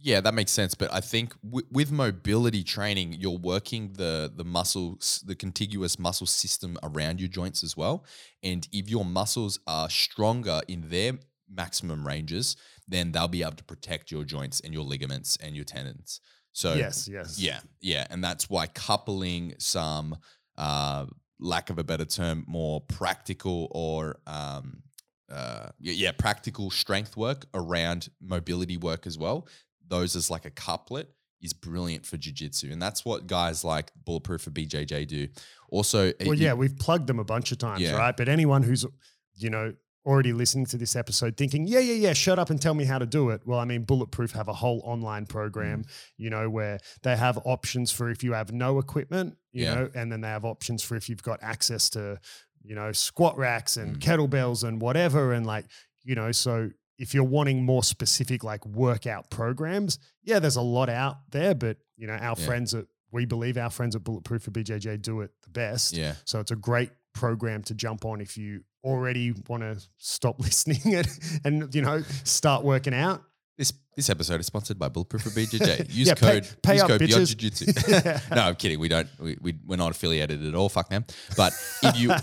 [0.03, 0.21] yeah.
[0.21, 0.75] That makes sense.
[0.75, 6.27] But I think w- with mobility training, you're working the the muscles, the contiguous muscle
[6.27, 8.05] system around your joints as well.
[8.43, 11.13] And if your muscles are stronger in their
[11.49, 12.57] maximum ranges,
[12.89, 16.21] then they'll be able to protect your joints and your ligaments and your tendons.
[16.53, 17.39] So yes, yes.
[17.39, 20.19] Yeah, yeah, and that's why coupling some,
[20.59, 21.07] uh,
[21.39, 24.83] lack of a better term, more practical or um,
[25.31, 29.49] uh, yeah, yeah, practical strength work around mobility work as well.
[29.93, 31.07] Those as like a couplet
[31.43, 35.29] is brilliant for jujitsu, and that's what guys like Bulletproof for BJJ do.
[35.71, 37.97] Also, uh, Well, you- yeah, we've plugged them a bunch of times, Yeah.
[37.97, 38.17] right?
[38.17, 38.87] But anyone who's,
[39.35, 39.75] you know,
[40.07, 42.99] already listening to this episode thinking, yeah, yeah, yeah, shut up and tell me how
[42.99, 43.43] to do it.
[43.47, 45.89] Well, I mean, Bulletproof have a whole online program, Mm.
[46.17, 49.75] you know, where they have options for if you have no equipment, you Yeah.
[49.75, 52.19] know, and then they have options for if you've got access to,
[52.65, 54.01] you know, squat racks and Mm.
[54.01, 55.33] kettlebells and whatever.
[55.33, 55.67] And like,
[56.03, 56.71] you know, so
[57.03, 61.77] if you're wanting more specific like workout programs, yeah, there's a lot out there, but
[61.97, 62.47] you know, our Yeah.
[62.47, 65.93] friends at we believe our friends at Bulletproof for BJJ do it the best.
[65.93, 70.41] yeah, So it's a great program to jump on if you already want to stop
[70.47, 71.09] listening and,
[71.45, 73.23] and you know start working out.
[73.59, 75.91] This this episode is sponsored by Bulletproof for BJJ.
[75.95, 77.37] Use Yeah, code pay use up, code Beyond bitches.
[77.37, 78.35] Jiu-Jitsu.
[78.35, 78.79] no, I'm kidding.
[78.81, 79.09] We don't.
[79.21, 80.71] We, we we're not affiliated at all.
[80.71, 81.05] Fuck them.
[81.37, 82.15] But if you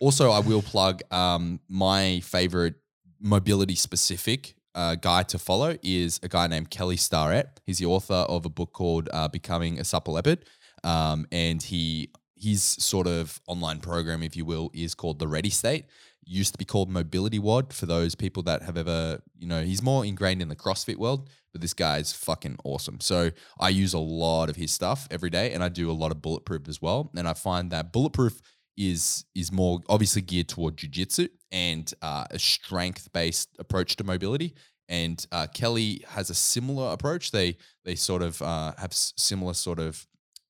[0.00, 2.76] also, I will plug um, my favorite
[3.20, 7.60] mobility specific uh, guy to follow is a guy named Kelly Starrett.
[7.64, 10.44] He's the author of a book called uh, Becoming a Supple Leopard,
[10.84, 15.50] um, and he his sort of online program, if you will, is called the Ready
[15.50, 15.84] State.
[16.24, 19.82] Used to be called Mobility WOD for those people that have ever, you know, he's
[19.82, 23.00] more ingrained in the CrossFit world, but this guy is fucking awesome.
[23.00, 26.12] So I use a lot of his stuff every day, and I do a lot
[26.12, 27.10] of bulletproof as well.
[27.14, 28.40] And I find that bulletproof
[28.76, 34.54] is is more obviously geared toward jujitsu and uh, a strength based approach to mobility.
[34.88, 37.30] And uh, Kelly has a similar approach.
[37.30, 40.06] They they sort of uh, have similar sort of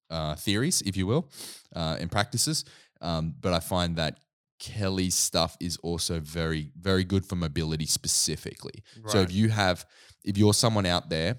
[0.08, 1.30] uh, theories, if you will,
[1.76, 2.64] uh, and practices.
[3.00, 4.20] Um, but I find that
[4.58, 8.82] Kelly's stuff is also very very good for mobility specifically.
[9.06, 9.86] So if you have
[10.24, 11.36] if you're someone out there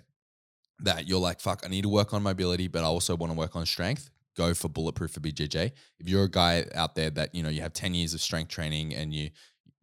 [0.80, 3.38] that you're like, fuck, I need to work on mobility, but I also want to
[3.38, 5.72] work on strength, go for bulletproof for BJJ.
[6.00, 8.50] If you're a guy out there that, you know, you have 10 years of strength
[8.50, 9.30] training and you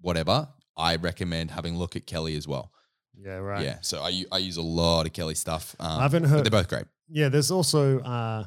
[0.01, 2.73] whatever, I recommend having a look at Kelly as well.
[3.21, 3.65] Yeah, right.
[3.65, 3.79] Yeah.
[3.81, 5.75] So I, I use a lot of Kelly stuff.
[5.81, 6.45] Um, I haven't heard.
[6.45, 6.85] They're both great.
[7.09, 8.45] Yeah, there's also uh,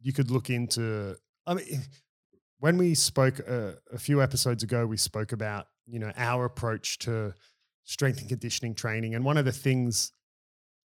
[0.00, 1.16] you could look into.
[1.46, 1.66] I mean,
[2.58, 6.98] when we spoke uh, a few episodes ago, we spoke about you know our approach
[7.00, 7.34] to
[7.84, 10.12] strength and conditioning training, and one of the things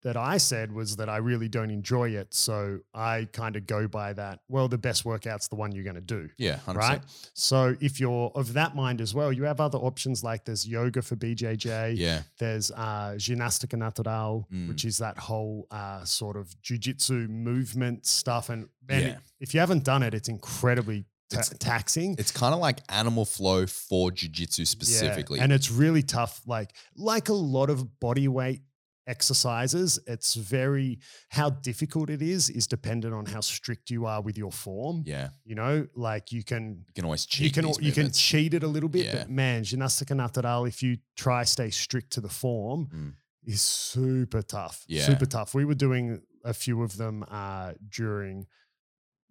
[0.07, 3.81] that I said was that I really don't enjoy it, so I kind of go
[3.99, 4.39] by that.
[4.47, 6.29] Well, the best workout's the one you're going to do.
[6.37, 6.59] Yeah.
[6.65, 6.75] 100%.
[6.75, 7.01] Right.
[7.33, 11.01] So if you're of that mind as well, you have other options like there's yoga
[11.01, 11.97] for BJJ.
[11.97, 12.21] Yeah.
[12.39, 14.67] There's uh, Ginástica Natural, Mm.
[14.69, 18.49] which is that whole uh, sort of jujitsu movement stuff.
[18.49, 19.17] And man, Yeah.
[19.39, 22.15] if you haven't done it, it's incredibly ta- It's- taxing.
[22.17, 25.39] It's kind of like animal flow for jujitsu Yeah, specifically.
[25.41, 26.41] and it's really tough.
[26.45, 28.61] Like like a lot of body weight
[29.07, 34.37] exercises, it's very how difficult it is is dependent on how strict you are with
[34.37, 35.03] your form.
[35.05, 35.29] yeah.
[35.45, 37.45] You know, like you can You can always cheat.
[37.45, 39.15] you can you can cheat it a little bit, Yeah.
[39.19, 43.13] but man, Ginástica Natural, if you try stay strict to the form, Mm.
[43.53, 44.83] is super tough.
[44.87, 45.05] Yeah.
[45.05, 45.53] Super tough.
[45.55, 48.45] We were doing a few of them uh, during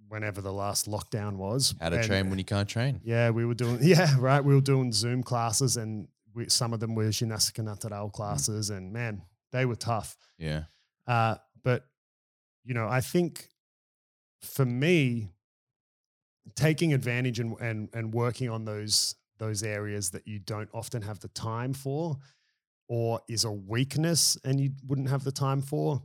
[0.08, 1.74] whenever the last lockdown was.
[1.80, 3.00] How to and- train when you can't train.
[3.04, 4.42] Yeah, we were doing yeah, right.
[4.44, 8.92] We were doing Zoom classes and we, some of them were Ginástica Natural classes, and
[8.92, 10.16] man, they were tough.
[10.38, 10.64] Yeah.
[11.06, 11.86] Uh, but
[12.64, 13.48] you know, I think
[14.40, 15.28] for me,
[16.54, 21.20] taking advantage and and and working on those those areas that you don't often have
[21.20, 22.16] the time for,
[22.88, 26.02] or is a weakness and you wouldn't have the time for,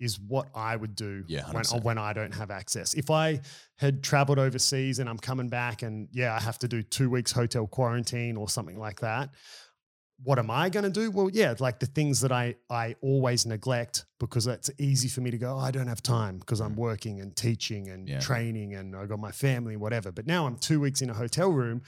[0.00, 2.94] is what I would do Yeah, when when I don't have access.
[2.94, 3.40] If I
[3.76, 7.32] had traveled overseas and I'm coming back and yeah, I have to do two weeks
[7.32, 9.30] hotel quarantine or something like that.
[10.22, 11.10] What am I going to do?
[11.10, 15.30] Well, yeah, like the things that I I always neglect because it's easy for me
[15.30, 15.54] to go.
[15.54, 18.20] Oh, I don't have time because I'm working and teaching and Yeah.
[18.20, 20.10] training and I got my family, whatever.
[20.12, 21.82] But now I'm two weeks in a hotel room.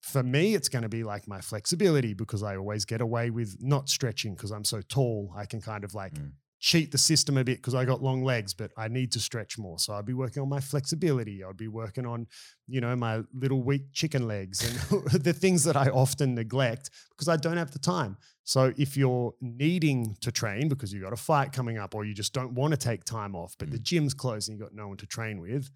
[0.00, 3.58] For me, it's going to be like my flexibility because I always get away with
[3.60, 5.32] not stretching because I'm so tall.
[5.36, 6.32] I can kind of like Mm.
[6.62, 9.58] Cheat the system a bit because I got long legs, but I need to stretch
[9.58, 9.80] more.
[9.80, 11.42] So I'd be working on my flexibility.
[11.42, 12.28] I'd be working on,
[12.68, 17.26] you know, my little weak chicken legs and the things that I often neglect because
[17.26, 18.16] I don't have the time.
[18.44, 22.14] So if you're needing to train because you've got a fight coming up or you
[22.14, 24.86] just don't want to take time off, but the gym's closed and you've got no
[24.86, 25.68] one to train with,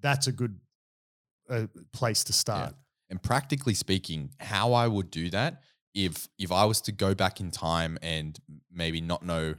[0.00, 0.58] that's a good
[1.48, 2.74] uh, place to start.
[3.08, 5.62] And practically speaking, how I would do that
[5.94, 8.38] if if I was to go back in time and
[8.70, 9.54] maybe not know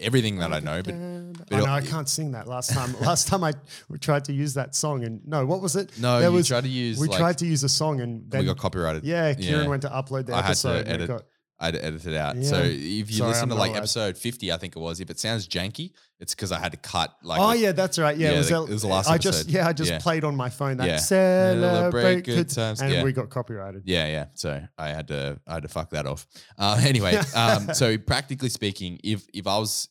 [0.00, 2.46] everything that I know, but but I know it'll- I can't sing that.
[2.48, 3.52] Last time, last time I
[4.00, 5.90] tried to use that song, and no, what was it?
[5.98, 8.22] no, There you was- try to use we like, tried to use a song, and
[8.22, 9.04] and then we got copyrighted.
[9.04, 9.68] yeah, Kieran Yeah.
[9.68, 10.86] went to upload the I had to episode.
[10.88, 11.26] and it edit
[11.60, 12.42] got- I had to edit it out.
[12.44, 13.78] So if you Sorry, listen I'm to like allowed.
[13.78, 16.78] episode 50, I think it was, if it sounds janky, it's because I had to
[16.78, 18.16] cut like oh yeah, that's right.
[18.16, 19.54] Yeah, Yeah, it, was, the- it was the last I just episode.
[19.54, 19.98] yeah, I just Yeah.
[19.98, 20.96] played on my phone that Yeah.
[20.98, 22.80] celebrate good times.
[22.80, 23.04] and Yeah.
[23.04, 23.82] we got copyrighted.
[23.86, 24.26] Yeah, yeah.
[24.34, 26.26] So I had to I had to fuck that off.
[26.58, 29.88] Uh, anyway, um, so practically speaking, if if I was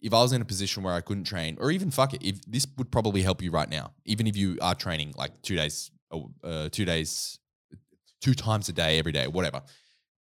[0.00, 2.40] if I was in a position where I couldn't train, or even fuck it, if
[2.46, 5.90] this would probably help you right now, even if you are training like two days,
[6.44, 7.40] uh, two days,
[8.20, 9.60] two times a day, every day, whatever,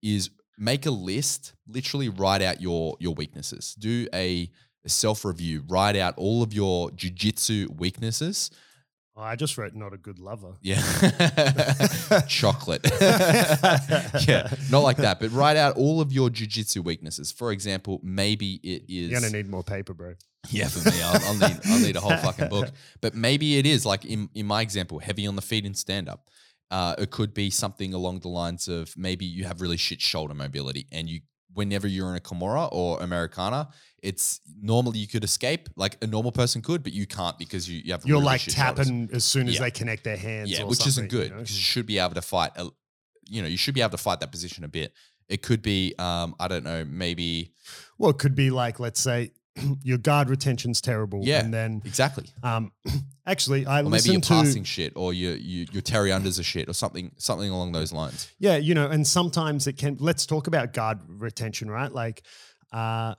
[0.02, 1.52] is make a list.
[1.66, 3.74] Literally write out your your weaknesses.
[3.78, 4.50] Do a,
[4.84, 5.64] a self review.
[5.68, 8.50] Write out all of your jujitsu weaknesses.
[9.18, 10.56] Oh, I just wrote not a good lover.
[10.60, 10.82] Yeah.
[12.28, 12.82] Chocolate.
[13.00, 14.52] yeah.
[14.70, 17.32] Not like that, but write out all of your jujitsu weaknesses.
[17.32, 19.10] For example, maybe it is.
[19.10, 20.14] You're gonna need more paper, bro.
[20.50, 22.70] yeah, for me, I'll, I'll need I'll need a whole fucking book.
[23.00, 26.10] But maybe it is like in in my example, heavy on the feet in stand
[26.10, 26.28] up.
[26.70, 30.34] Uh, it could be something along the lines of maybe you have really shit shoulder
[30.34, 31.20] mobility, and you
[31.54, 33.68] whenever you're in a Kimura or Americana,
[34.02, 37.80] it's normally you could escape like a normal person could, but you can't because you,
[37.82, 38.86] you have You're really like shit shoulders.
[38.86, 39.60] tapping as soon as Yeah.
[39.60, 40.50] they connect their hands.
[40.50, 41.36] Yeah, which isn't good you know?
[41.36, 42.50] because you should be able to fight.
[42.56, 42.68] A,
[43.28, 44.92] you know, you should be able to fight that position a bit.
[45.30, 47.54] It could be, um, I don't know, maybe
[47.96, 49.30] Well, it could be like, let's say,
[49.82, 51.40] your guard retention's terrible, Yeah.
[51.40, 52.72] and then exactly, um,
[53.26, 56.42] actually, I or maybe you're to passing shit, or you you your Terry unders are
[56.42, 58.28] shit, or something something along those lines.
[58.38, 59.96] Yeah, you know, and sometimes it can.
[59.98, 61.92] Let's talk about guard retention, right?
[61.92, 62.22] Like,
[62.72, 63.14] uh,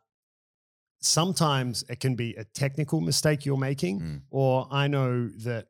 [1.02, 4.22] sometimes it can be a technical mistake you're making, Mm.
[4.30, 5.68] or I know that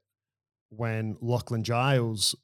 [0.70, 2.36] when Lachlan Giles,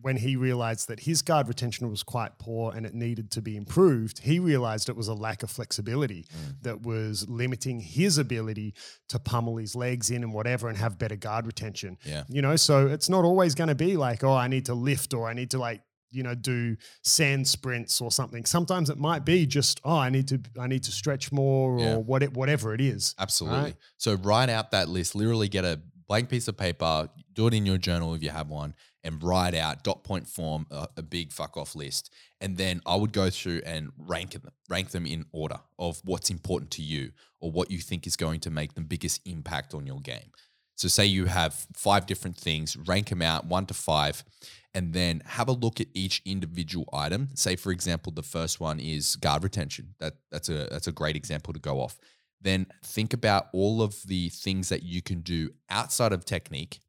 [0.00, 3.56] when he realized that his guard retention was quite poor and it needed to be
[3.56, 6.62] improved, he realized it was a lack of flexibility Mm.
[6.62, 8.74] that was limiting his ability
[9.08, 12.56] to pummel his legs in and whatever and have better guard retention Yeah, you know
[12.56, 15.32] so it's not always going to be like oh i need to lift or i
[15.32, 19.80] need to like you know do sand sprints or something sometimes it might be just
[19.84, 21.94] oh i need to i need to stretch more Yeah.
[21.94, 23.60] or what it, whatever it is absolutely.
[23.60, 23.76] Right.
[23.96, 25.14] So write out that list.
[25.14, 28.48] Literally, get a blank piece of paper, do it in your journal if you have
[28.48, 32.12] one, and write out dot point form a, a big fuck off list.
[32.40, 36.30] And then I would go through and rank them, rank them in order of what's
[36.30, 39.86] important to you or what you think is going to make the biggest impact on
[39.86, 40.32] your game.
[40.76, 44.24] So say you have five different things, rank them out one to five,
[44.72, 47.28] and then have a look at each individual item.
[47.34, 49.94] Say, for example, the first one is guard retention.
[49.98, 51.98] That that's a that's a great example to go off.
[52.40, 56.80] Then think about all of the things that you can do outside of technique,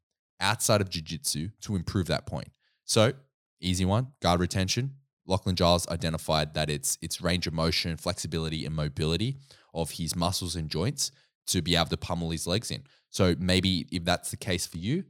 [0.42, 2.48] outside of jiu-jitsu to improve that point.
[2.84, 3.12] So,
[3.60, 4.94] easy one, guard retention.
[5.26, 9.36] Lachlan Giles identified that it's it's range of motion, flexibility, and mobility
[9.72, 11.12] of his muscles and joints
[11.46, 12.82] to be able to pummel his legs in.
[13.08, 15.04] So maybe if that's the case for you,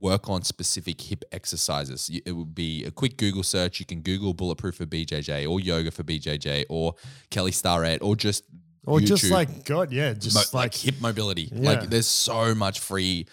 [0.00, 2.10] work on specific hip exercises.
[2.24, 3.80] It would be a quick Google search.
[3.80, 6.94] You can Google bulletproof for BJJ or yoga for BJJ or
[7.30, 8.44] Kelly Starrett or just
[8.84, 9.06] or YouTube.
[9.06, 11.50] just like God, yeah, just Mo- like, like hip mobility.
[11.52, 11.70] Yeah.
[11.70, 13.26] Like there's so much free,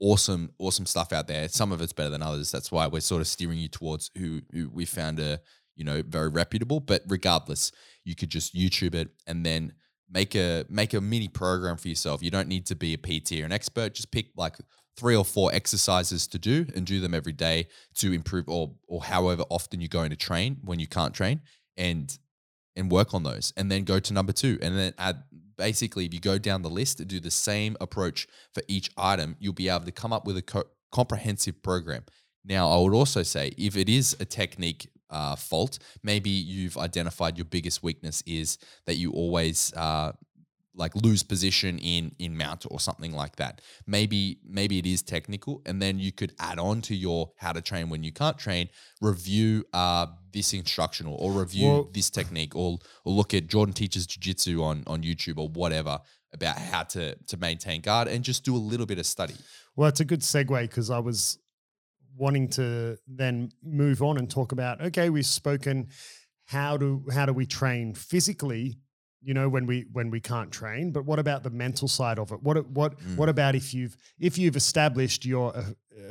[0.00, 1.48] awesome, awesome stuff out there.
[1.48, 2.50] Some of it's better than others.
[2.50, 5.40] That's why we're sort of steering you towards who, who we found a
[5.76, 6.80] you know very reputable.
[6.80, 7.72] But regardless,
[8.04, 9.72] you could just YouTube it and then
[10.10, 12.22] make a make a mini program for yourself.
[12.22, 13.94] You don't need to be a PT or an expert.
[13.94, 14.56] Just pick like
[14.96, 19.04] three or four exercises to do and do them every day to improve or or
[19.04, 21.40] however often you're going to train when you can't train
[21.76, 22.18] and
[22.74, 25.22] and work on those and then go to number two and then add
[25.58, 29.36] basically if you go down the list and do the same approach for each item
[29.38, 32.04] you'll be able to come up with a co- comprehensive program.
[32.44, 37.38] Now i would also say if it is a technique uh, fault maybe you've identified
[37.38, 40.12] your biggest weakness is that you always uh,
[40.78, 43.60] like lose position in in mount or something like that.
[43.86, 47.60] Maybe maybe it is technical and then you could add on to your how to
[47.60, 48.68] train when you can't train
[49.00, 54.06] review uh this instructional or review Well- this technique or or look at jordan teaches
[54.06, 56.00] jiu-jitsu on on youtube or whatever
[56.32, 59.34] about how to to maintain guard and just do a little bit of study.
[59.76, 61.38] Well, it's a good segue because I was
[62.16, 65.88] wanting to then move on and talk about okay, we've spoken
[66.46, 68.78] how do how do we train physically,
[69.20, 72.30] you know, when we when we can't train, but what about the mental side of
[72.32, 72.42] it?
[72.42, 73.16] What what Mm.
[73.16, 75.64] what about if you've if you've established you're uh,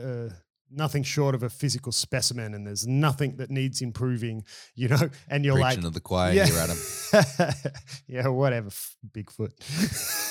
[0.08, 0.30] uh,
[0.70, 4.44] nothing short of a physical specimen and there's nothing that needs improving,
[4.76, 6.46] you know, and you're preaching like to the choir Yeah.
[6.46, 6.78] here adam
[8.08, 8.70] yeah, whatever,
[9.16, 9.54] Bigfoot.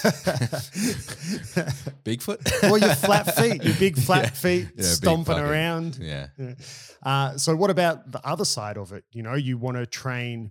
[2.04, 4.30] bigfoot or your flat feet, your big flat Yeah.
[4.30, 5.98] feet Yeah, stomping around.
[6.00, 6.54] yeah Yeah.
[7.02, 9.04] Uh, so what about the other side of it?
[9.12, 10.50] You know, you want to train,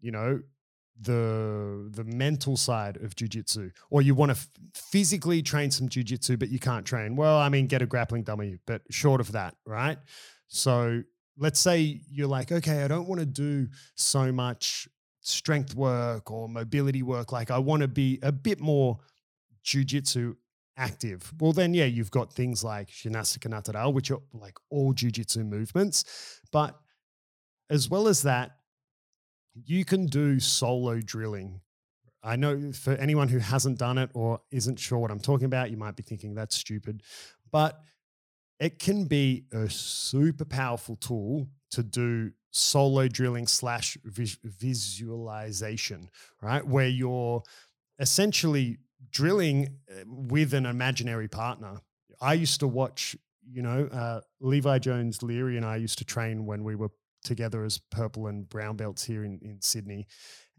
[0.00, 0.40] you know,
[1.00, 6.38] the the mental side of jujitsu, or you want to f- physically train some jujitsu,
[6.38, 7.16] but you can't train.
[7.16, 9.98] Well, I mean, get a grappling dummy, but short of that, right?
[10.48, 11.02] So
[11.36, 14.88] let's say you're like, okay, I don't want to do so much
[15.20, 17.32] strength work or mobility work.
[17.32, 18.98] Like, I want to be a bit more
[19.64, 20.36] jujitsu
[20.76, 21.32] active.
[21.40, 26.04] Well, then, yeah, you've got things like Ginástica Natural, which are like all jujitsu movements.
[26.52, 26.78] But
[27.68, 28.52] as well as that,
[29.64, 31.60] you can do solo drilling.
[32.22, 35.70] I know for anyone who hasn't done it or isn't sure what I'm talking about,
[35.70, 37.02] you might be thinking that's stupid,
[37.50, 37.80] but
[38.58, 46.08] it can be a super powerful tool to do solo drilling slash vis- visualization,
[46.42, 46.66] right?
[46.66, 47.42] Where you're
[47.98, 48.78] essentially
[49.10, 51.80] drilling uh, with an imaginary partner.
[52.20, 53.14] I used to watch,
[53.48, 56.90] you know, uh, Levi Jones Leary and I used to train when we were
[57.24, 60.06] together as purple and brown belts here in, in Sydney.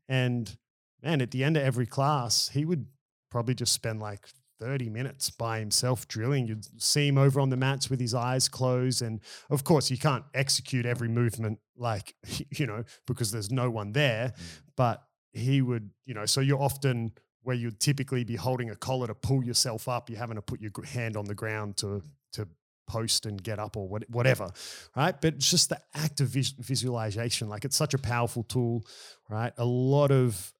[0.07, 0.57] And
[1.01, 2.87] man, at the end of every class, he would
[3.29, 4.27] probably just spend like
[4.59, 6.47] 30 minutes by himself drilling.
[6.47, 9.01] You'd see him over on the mats with his eyes closed.
[9.01, 12.15] And of course, you can't execute every movement like,
[12.55, 14.33] you know, because there's no one there.
[14.35, 14.61] Mm.
[14.75, 17.11] But he would, you know, so you're often
[17.43, 20.59] where you'd typically be holding a collar to pull yourself up, you're having to put
[20.59, 22.45] your hand on the ground to, to,
[22.87, 24.49] post and get up or what, whatever
[24.95, 25.19] right?
[25.19, 28.85] But it's just the act of vis- visualization like it's such a powerful tool
[29.29, 29.53] right?
[29.57, 30.53] A lot of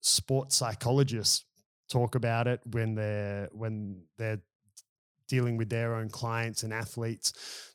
[0.00, 1.44] sports psychologists
[1.90, 4.40] talk about it when they're when they're
[5.28, 7.32] dealing with their own clients and athletes.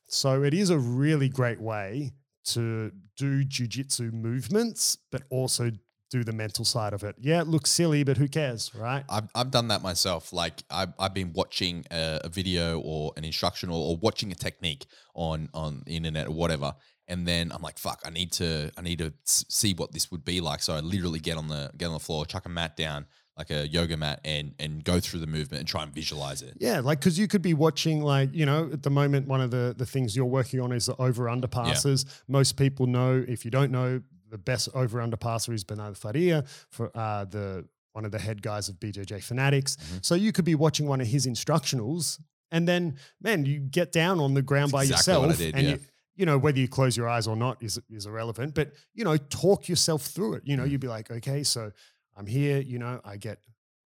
[0.08, 2.12] So it is a really great way
[2.46, 5.72] to do jujitsu movements but also
[6.16, 9.30] do the mental side of it yeah it looks silly but who cares right I've,
[9.36, 10.34] I've done that myself.
[10.34, 14.86] Like I've, I've been watching a, a video or an instructional or watching a technique
[15.14, 16.76] on on the internet or whatever,
[17.08, 20.26] and then I'm like, fuck, I need to I need to see what this would
[20.26, 20.62] be like.
[20.62, 23.06] So I literally get on the get on the floor, chuck a mat down
[23.38, 26.56] like a yoga mat, and and go through the movement and try and visualize it.
[26.60, 29.52] Yeah, like because you could be watching, like you know, at the moment, one of
[29.52, 32.06] the the things you're working on is the over under passes.
[32.28, 33.24] Most people know.
[33.28, 37.66] If you don't know, the best over under passer is Bernardo Faria for uh, the
[37.94, 39.78] one of the head guys of BJJ Fanatics.
[39.78, 40.04] Mhm.
[40.06, 42.20] So you could be watching one of his instructionals
[42.52, 45.64] and then man, you get down on the ground That's by exactly yourself, did, and
[45.66, 45.72] yeah.
[45.74, 45.80] you
[46.18, 49.18] you know whether you close your eyes or not is is irrelevant, but you know
[49.18, 50.44] talk yourself through it.
[50.46, 50.70] You know, Mm.
[50.72, 51.72] you'd be like, okay, so
[52.16, 52.60] I'm here.
[52.62, 53.40] You know, I get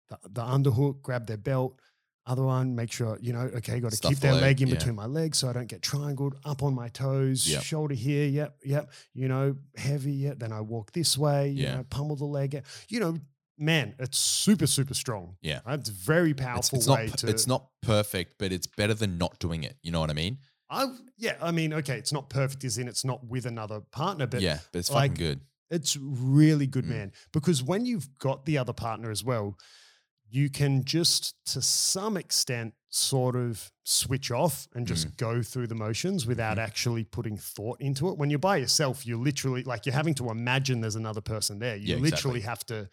[0.09, 1.80] the, the underhook, grab their belt.
[2.29, 3.43] Other one, make sure you know.
[3.57, 4.74] Okay, got to Stuff keep the their leg, leg in yeah.
[4.74, 6.35] between my legs so I don't get triangled.
[6.45, 7.62] Up on my toes, Yep.
[7.62, 8.27] shoulder here.
[8.27, 8.91] Yep, yep.
[9.14, 10.12] You know, heavy.
[10.12, 10.35] Yeah.
[10.37, 11.51] Then I walk this way.
[11.51, 11.77] You Yeah.
[11.77, 12.61] know, pummel the leg.
[12.89, 13.18] You know,
[13.59, 15.37] man, it's super super strong.
[15.41, 15.61] Yeah.
[15.68, 17.29] it's a very It's, powerful it's way not to.
[17.29, 19.77] it's not perfect, but it's better than not doing it.
[19.83, 20.39] You know what I mean?
[20.68, 21.37] I yeah.
[21.41, 24.59] I mean, okay, it's not perfect as in it's not with another partner, but yeah,
[24.72, 25.41] but it's like, fucking good.
[25.70, 26.89] It's really good, Mm.
[26.89, 27.12] man.
[27.33, 29.57] Because when you've got the other partner as well,
[30.29, 35.16] you can just to some extent sort of switch off and just Mm.
[35.16, 36.66] go through the motions without Mm-hmm.
[36.66, 38.16] actually putting thought into it.
[38.18, 41.77] When you're by yourself, you're literally like you're having to imagine there's another person there.
[41.77, 42.41] You Yeah, literally exactly.
[42.41, 42.89] have to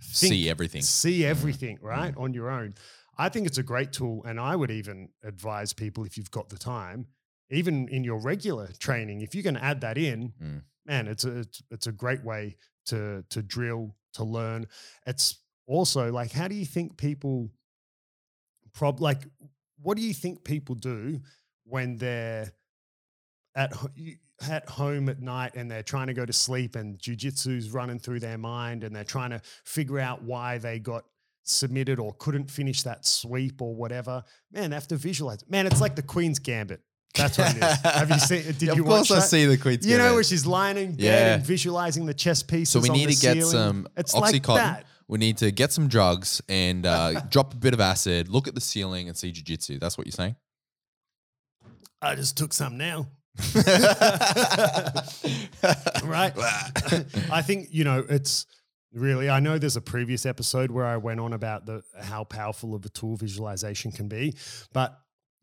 [0.00, 0.82] think, See everything.
[0.82, 2.14] see everything, right?
[2.16, 2.74] On your own.
[3.18, 4.22] I think it's a great tool.
[4.24, 7.06] And I would even advise people if you've got the time,
[7.50, 10.62] even in your regular training, if you can add that in, Mm.
[10.84, 12.56] man, it's a it's, it's a great way
[12.86, 14.66] to to drill, to learn.
[15.06, 17.50] It's also like, how do you think people
[18.74, 19.22] prob like
[19.80, 21.20] what do you think people do
[21.64, 22.52] when they're
[23.54, 23.72] at
[24.48, 28.20] at home at night and they're trying to go to sleep and jujitsu's running through
[28.20, 31.04] their mind and they're trying to figure out why they got
[31.42, 34.22] submitted or couldn't finish that sweep or whatever.
[34.52, 35.40] Man, they have to visualize.
[35.42, 35.50] it.
[35.50, 36.80] Man, it's like the Queen's Gambit.
[37.14, 37.80] That's what it is.
[37.80, 38.42] Have you seen?
[38.42, 40.76] Did Yeah, you of course watch I see the Queen's You know, where she's lying
[40.76, 41.34] in bed Yeah.
[41.36, 42.68] and visualizing the chess pieces.
[42.70, 43.50] So we on need the to get ceiling.
[43.52, 44.54] some It's like oxycontin.
[44.56, 44.86] that.
[45.08, 48.54] We need to get some drugs and uh, drop a bit of acid, look at
[48.54, 49.78] the ceiling, and see jujitsu.
[49.80, 50.36] That's what you're saying.
[52.02, 53.08] I just took some now.
[56.04, 56.32] right?
[57.30, 58.46] I think you know it's
[58.92, 59.28] really.
[59.30, 62.84] I know there's a previous episode where I went on about the how powerful of
[62.84, 64.34] a tool visualization can be,
[64.72, 64.98] but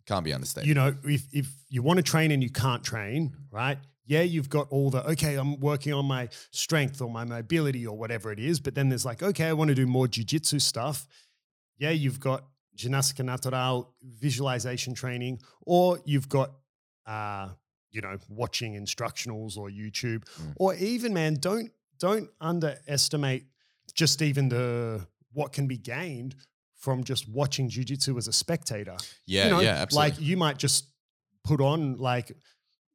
[0.08, 0.68] Can't be understated.
[0.68, 3.78] you know, if if you want to train and you can't train, right?
[4.06, 7.98] Yeah, you've got all the okay, I'm working on my strength or my mobility or
[7.98, 11.08] whatever it is, but then there's like, okay, I want to do more jujitsu stuff.
[11.78, 12.44] Yeah, you've got
[12.78, 16.52] ginástica natural visualization training, or you've got
[17.06, 17.50] uh,
[17.92, 20.54] you know, watching instructionals or YouTube, Mm.
[20.58, 23.46] or even man, don't don't underestimate
[23.94, 26.36] just even the what can be gained
[26.76, 30.10] from just watching jujitsu as a spectator yeah, you know, yeah, absolutely.
[30.12, 30.88] Like you might just
[31.44, 32.32] put on like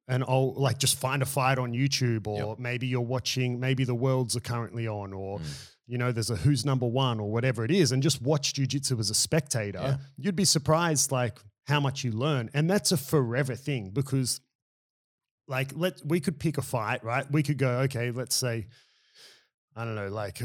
[0.09, 3.95] an old, like just find a fight on YouTube, or maybe you're watching, maybe the
[3.95, 5.69] worlds are currently on, or Mm.
[5.87, 8.99] you know, there's a who's number one or whatever it is, and just watch jujitsu
[8.99, 9.79] as a spectator.
[9.79, 9.97] Yeah.
[10.17, 11.37] You'd be surprised like
[11.67, 14.41] how much you learn, and that's a forever thing because,
[15.47, 17.25] like, let we could pick a fight, right?
[17.31, 18.67] We could go, okay, let's say.
[19.75, 20.41] I don't know, like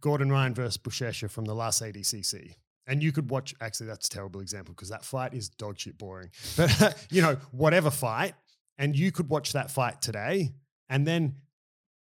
[0.00, 2.54] Gordon Ryan versus Buchecha from the last ADCC.
[2.88, 5.96] And you could watch, actually, that's a terrible example because that fight is dog shit
[5.98, 6.30] boring.
[6.56, 8.34] But, you know, whatever fight,
[8.82, 10.50] and you could watch that fight today.
[10.88, 11.36] And then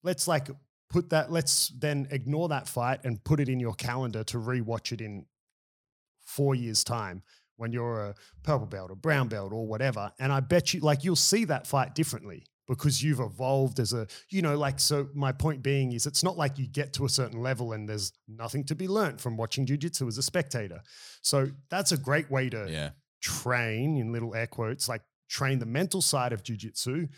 [0.02, 0.48] let's like
[0.88, 4.90] put that, let's then ignore that fight and put it in your calendar to rewatch
[4.90, 5.26] it in
[6.24, 7.22] four years' time
[7.56, 10.10] when you're a purple belt or brown belt or whatever.
[10.18, 14.06] And I bet you, like, you'll see that fight differently because you've evolved as a,
[14.30, 17.10] you know, like, so my point being is it's not like you get to a
[17.10, 20.80] certain level and there's nothing to be learnt from watching jujitsu as a spectator.
[21.20, 25.66] So that's a great way to yeah, train, in little air quotes, like train the
[25.66, 27.08] mental side of jujitsu.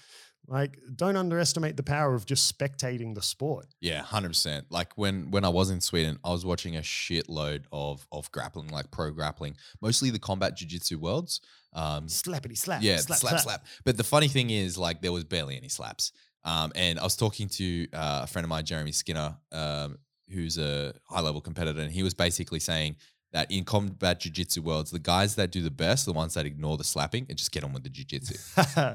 [0.48, 3.66] Like, don't underestimate the power of just spectating the sport.
[3.80, 4.66] yeah, hundred percent.
[4.70, 8.68] Like when when I was in Sweden, I was watching a shitload of of grappling,
[8.68, 11.40] like pro grappling, mostly the combat jujitsu worlds.
[11.74, 12.82] Um, Slappity slap.
[12.82, 16.12] yeah, slap, slap, slap, But the funny thing is, like, there was barely any slaps.
[16.44, 19.96] Um, and I was talking to uh, a friend of mine, Jeremy Skinner, um,
[20.28, 22.96] who's a high level competitor, and he was basically saying
[23.32, 26.46] that in combat jiu-jitsu worlds, the guys that do the best, are the ones that
[26.46, 28.36] ignore the slapping and just get on with the jiu-jitsu.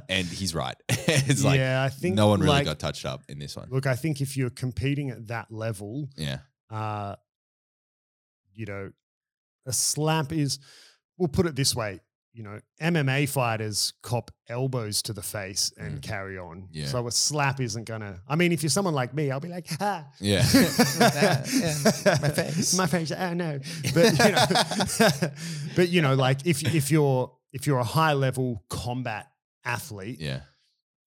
[0.09, 0.75] and he's right.
[0.89, 3.67] it's like yeah, I think no one really like, got touched up in this one.
[3.69, 7.15] Look, I think if you're competing at that level, Yeah, uh,
[8.53, 8.91] you know,
[9.65, 10.59] a slap is,
[11.17, 11.99] we'll put it this way,
[12.37, 16.01] you know, MMA fighters cop elbows to the face and Mm.
[16.03, 16.67] carry on.
[16.71, 16.85] Yeah.
[16.85, 18.21] So a slap isn't gonna.
[18.27, 20.05] I mean, if you're someone like me, I'll be like, ha.
[20.19, 21.43] yeah, Yeah,
[22.21, 22.77] my face.
[22.77, 23.11] my face.
[23.11, 23.59] Oh no,
[23.93, 25.31] but you know,
[25.75, 29.27] but you know, like if if you're if you're a high level combat
[29.65, 30.41] athlete, yeah,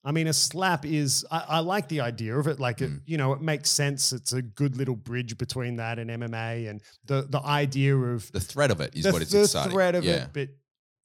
[0.05, 2.59] I mean, a slap is, I, I like the idea of it.
[2.59, 3.01] Like, it, Mm.
[3.05, 4.13] you know, it makes sense.
[4.15, 8.41] It's a good little bridge between that and MMA and the, the idea of the
[8.41, 9.73] threat of it is the, what it's the exciting.
[9.73, 10.25] threat of yeah.
[10.25, 10.29] it.
[10.33, 10.49] But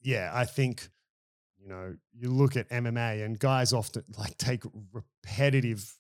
[0.06, 0.88] yeah, I think,
[1.62, 5.92] you know, you look at MMA and guys often like take repetitive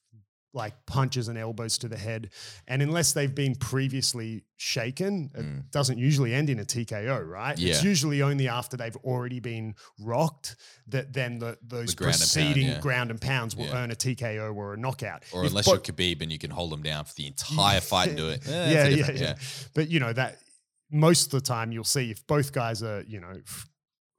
[0.53, 2.29] like punches and elbows to the head.
[2.65, 5.69] And unless they've been previously shaken, it Mm.
[5.71, 7.59] doesn't usually end in a TKO, right?
[7.59, 10.55] It's usually only after they've already been rocked
[10.87, 12.79] that then the, those ground and pound, preceding yeah.
[12.79, 13.83] ground and pounds will Yeah.
[13.83, 15.23] earn a TKO or a knockout.
[15.33, 17.81] Or If unless bo- you're Khabib and you can hold them down for the entire
[17.91, 18.47] fight and do it.
[18.47, 19.35] Eh, yeah, it's yeah, yeah,
[19.73, 20.37] But you know that
[20.89, 23.67] most of the time you'll see if both guys are you know f-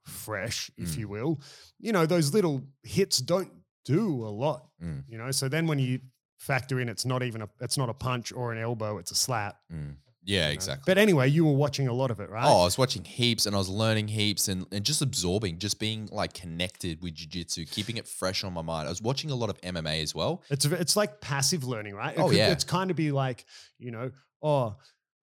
[0.07, 0.97] fresh, if Mm.
[0.97, 1.41] you will,
[1.79, 3.51] you know those little hits don't
[3.85, 4.67] do a lot.
[4.83, 5.03] Mm.
[5.07, 5.99] You know, so then when you
[6.37, 9.15] factor in, it's not even a it's not a punch or an elbow, it's a
[9.15, 9.57] slap.
[9.73, 9.95] Mm.
[10.23, 10.51] Yeah, you know.
[10.55, 10.83] exactly.
[10.85, 12.43] But anyway, you were watching a lot of it, right?
[12.45, 15.79] Oh, I was watching heaps and I was learning heaps and, and just absorbing, just
[15.79, 18.87] being like connected with jiu-jitsu, keeping it fresh on my mind.
[18.87, 20.43] I was watching a lot of MMA as well.
[20.49, 22.13] It's it's like passive learning, right?
[22.13, 22.51] It Oh, yeah.
[22.51, 23.45] It's kind of be like,
[23.79, 24.11] you know,
[24.43, 24.75] oh,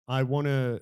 [0.07, 0.81] I want to,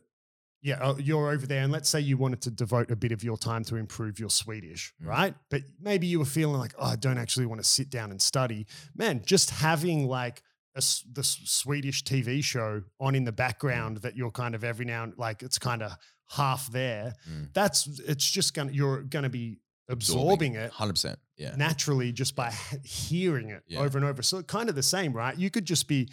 [0.62, 3.22] yeah, oh, you're over there, and let's say you wanted to devote a bit of
[3.24, 5.06] your time to improve your Swedish, Mm.
[5.08, 5.34] right?
[5.50, 8.22] But maybe you were feeling like, oh, I don't actually want to sit down and
[8.22, 8.66] study.
[8.94, 10.42] Man, just having like
[10.76, 10.82] a,
[11.12, 15.12] the Swedish TV show on in the background that you're kind of every now and
[15.18, 15.92] like it's kind of
[16.30, 17.14] half there.
[17.28, 17.52] Mm.
[17.52, 19.58] That's it's just gonna you're gonna be
[19.88, 21.16] absorbing it 100%.
[21.36, 21.54] Yeah.
[21.56, 22.52] naturally just by
[22.84, 23.80] hearing it Yeah.
[23.80, 24.22] over and over.
[24.22, 25.36] So kind of the same, right?
[25.36, 26.08] You could just be.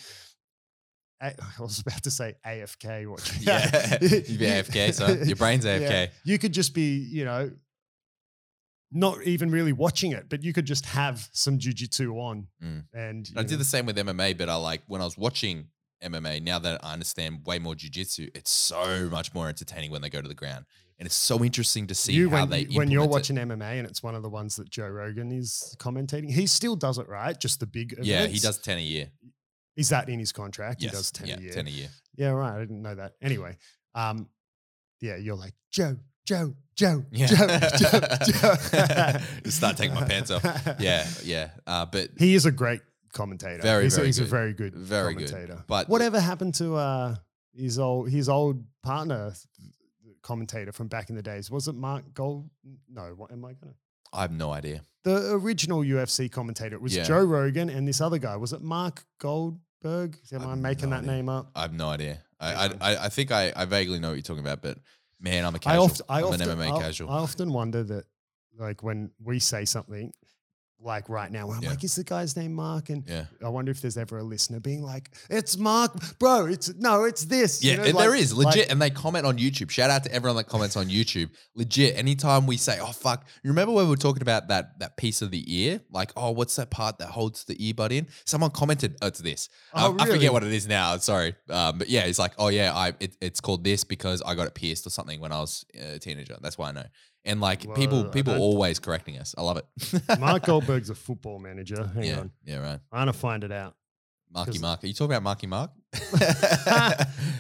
[1.22, 3.40] I was about to say AFK watching.
[3.42, 3.98] Yeah.
[4.02, 5.90] you be AFK, so your brain's AFK.
[5.90, 6.08] Yeah.
[6.24, 7.52] You could just be, you know,
[8.92, 12.48] not even really watching it, but you could just have some jujitsu on.
[12.64, 12.84] Mm.
[12.94, 15.68] And I you did the same with MMA, but I like when I was watching
[16.04, 20.10] MMA, now that I understand way more jiu-jitsu, it's so much more entertaining when they
[20.10, 20.66] go to the ground.
[20.98, 23.34] And it's so interesting to see you how when, they when you're implement it.
[23.36, 26.30] watching MMA and it's one of the ones that Joe Rogan is commentating.
[26.30, 27.40] He still does it, right?
[27.40, 28.08] Just the big events.
[28.08, 29.10] Yeah, he does 10 a year.
[29.80, 30.82] Is that in his contract?
[30.82, 30.92] Yes.
[30.92, 31.54] He does 10 yeah, a year.
[31.54, 31.88] 10 a year.
[32.18, 32.54] Yeah, right.
[32.56, 33.14] I didn't know that.
[33.22, 33.58] Anyway,
[33.96, 34.28] um,
[35.02, 37.28] yeah, you're like Joe, Joe, Joe, Yeah.
[37.28, 39.20] Joe, Joe, Joe.
[39.50, 40.44] Start taking my pants off.
[40.80, 41.50] Yeah, yeah.
[41.66, 42.82] Uh, but he is a great
[43.14, 43.62] commentator.
[43.62, 44.30] Very, he's, a- very he's a good.
[44.30, 45.30] very good, Very good.
[45.32, 45.64] commentator.
[45.68, 47.16] But- whatever happened to uh,
[47.54, 49.34] his old his old partner
[50.22, 51.50] commentator from back in the days?
[51.50, 52.50] Was it Mark Gold?
[52.92, 53.74] No, what am I gonna?
[54.12, 54.84] I have no idea.
[55.04, 57.04] The original UFC commentator it was Yeah.
[57.04, 58.36] Joe Rogan and this other guy.
[58.36, 59.06] Was it Mark
[59.82, 60.18] Goldberg?
[60.34, 61.12] Am I I making no that idea.
[61.12, 61.52] name up?
[61.56, 62.20] I have no idea.
[62.40, 64.78] I I, I, I think I, I vaguely know what you're talking about, but
[65.20, 65.84] man, I'm a casual.
[65.86, 67.10] oft, I I'm often, an MMA I- casual.
[67.10, 68.06] I often wonder that,
[68.58, 70.14] like when we say something,
[70.82, 71.72] like right now, where I'm Yeah.
[71.72, 72.90] like, is the guy's name Mark?
[72.90, 73.26] And yeah.
[73.44, 76.46] I wonder if there's ever a listener being like, it's Mark, bro.
[76.46, 77.62] It's no, it's this.
[77.64, 79.70] you Yeah, know, like- there is legit, like- and they comment on YouTube.
[79.70, 81.30] Shout out to everyone that comments on YouTube.
[81.56, 84.96] Legit, anytime we say, "Oh fuck," you remember when we were talking about that that
[84.98, 85.82] piece of the ear?
[85.92, 88.08] Like, oh, what's that part that holds the earbud in?
[88.26, 90.18] Someone commented, "Oh, it's this." I- Oh, I, really?
[90.18, 90.96] forget what it is now.
[90.98, 94.36] Sorry, um, but yeah, it's like, oh yeah, I it, it's called this because I
[94.36, 96.38] got it pierced or something when I was a teenager.
[96.42, 96.86] That's why I know.
[97.26, 99.36] And like people, people always correcting us.
[99.38, 100.20] I love it.
[100.20, 101.86] Mark Goldberg's a football manager.
[101.94, 102.80] Hang yeah, on, yeah, right.
[102.92, 103.76] I'm gonna find it out.
[104.32, 104.84] Marky Mark.
[104.84, 105.72] Are you talking about Marky Mark?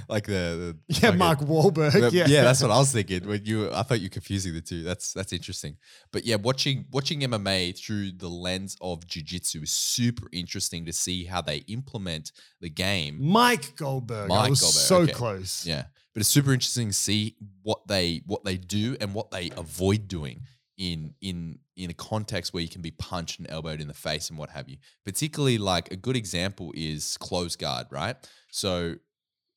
[0.09, 2.11] like the, the Yeah, Mark Wahlberg.
[2.11, 3.27] yeah, Yeah, that's what I was thinking.
[3.27, 4.81] When you, I thought you were confusing the two.
[4.81, 5.77] That's that's interesting.
[6.11, 11.25] But yeah, watching watching MMA through the lens of jiu-jitsu is super interesting to see
[11.25, 13.17] how they implement the game.
[13.21, 14.29] Mike Goldberg.
[14.29, 15.11] Mike was Goldberg, so okay.
[15.11, 15.65] close.
[15.65, 15.83] Yeah,
[16.13, 20.07] but it's super interesting to see what they what they do and what they avoid
[20.07, 20.41] doing
[20.77, 24.29] in in in a context where you can be punched and elbowed in the face
[24.29, 24.77] and what have you.
[25.05, 28.15] Particularly like a good example is close guard, right?
[28.51, 28.95] So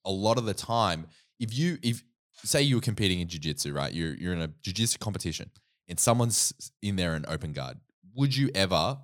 [0.04, 1.06] a lot of the time,
[1.40, 2.02] if you if
[2.44, 3.92] say you were competing in jiu-jitsu, right?
[3.92, 5.50] You're you're in a jiu-jitsu competition
[5.88, 7.78] and someone's in there in open guard,
[8.14, 8.98] would you ever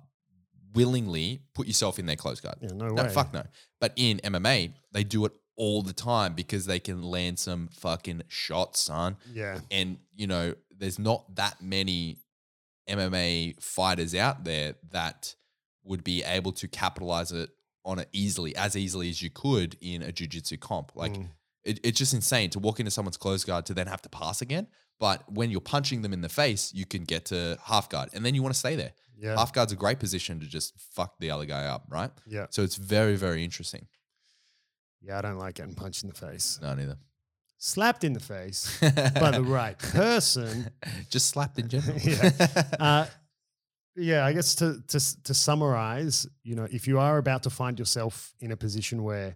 [0.73, 2.57] willingly put yourself in their close guard?
[2.61, 3.09] Yeah, no No, way.
[3.09, 3.43] fuck no.
[3.81, 8.21] But in MMA, they do it all the time because they can land some fucking
[8.27, 9.17] shots, son.
[9.33, 12.17] Yeah, And, you know, there's not that many
[12.89, 15.35] MMA fighters out there that
[15.83, 17.49] would be able to capitalize it
[17.85, 20.91] on it easily, as easily as you could in a jiu-jitsu comp.
[20.95, 21.29] Like Mm.
[21.63, 24.41] it, it's just insane to walk into someone's close guard to then have to pass
[24.41, 24.67] again.
[24.99, 28.25] But when you're punching them in the face, you can get to half guard and
[28.25, 28.91] then you want to stay there.
[29.17, 32.11] yeah, Half guard's a great position to just fuck the other guy up, right?
[32.27, 33.87] yeah, So it's very, very interesting.
[35.01, 35.17] yeah.
[35.17, 36.59] I don't like getting punched in the face.
[36.61, 36.97] No, neither.
[37.61, 40.69] Slapped in the face by the right person.
[41.09, 41.97] Just slapped in general.
[42.03, 42.31] Yeah.
[42.79, 43.05] Uh,
[43.97, 47.77] yeah, I guess to to to summarize, you know, if you are about to find
[47.77, 49.35] yourself in a position where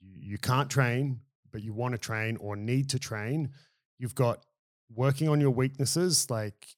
[0.00, 3.50] you, you can't train, but you want to train or need to train,
[3.98, 4.44] you've got
[4.94, 6.30] working on your weaknesses.
[6.30, 6.68] Like,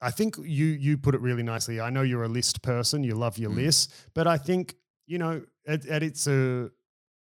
[0.00, 1.80] I think you you put it really nicely.
[1.80, 3.56] I know you're a list person; you love your Mm.
[3.64, 4.76] list, but I think
[5.08, 6.70] you know, and, and it's a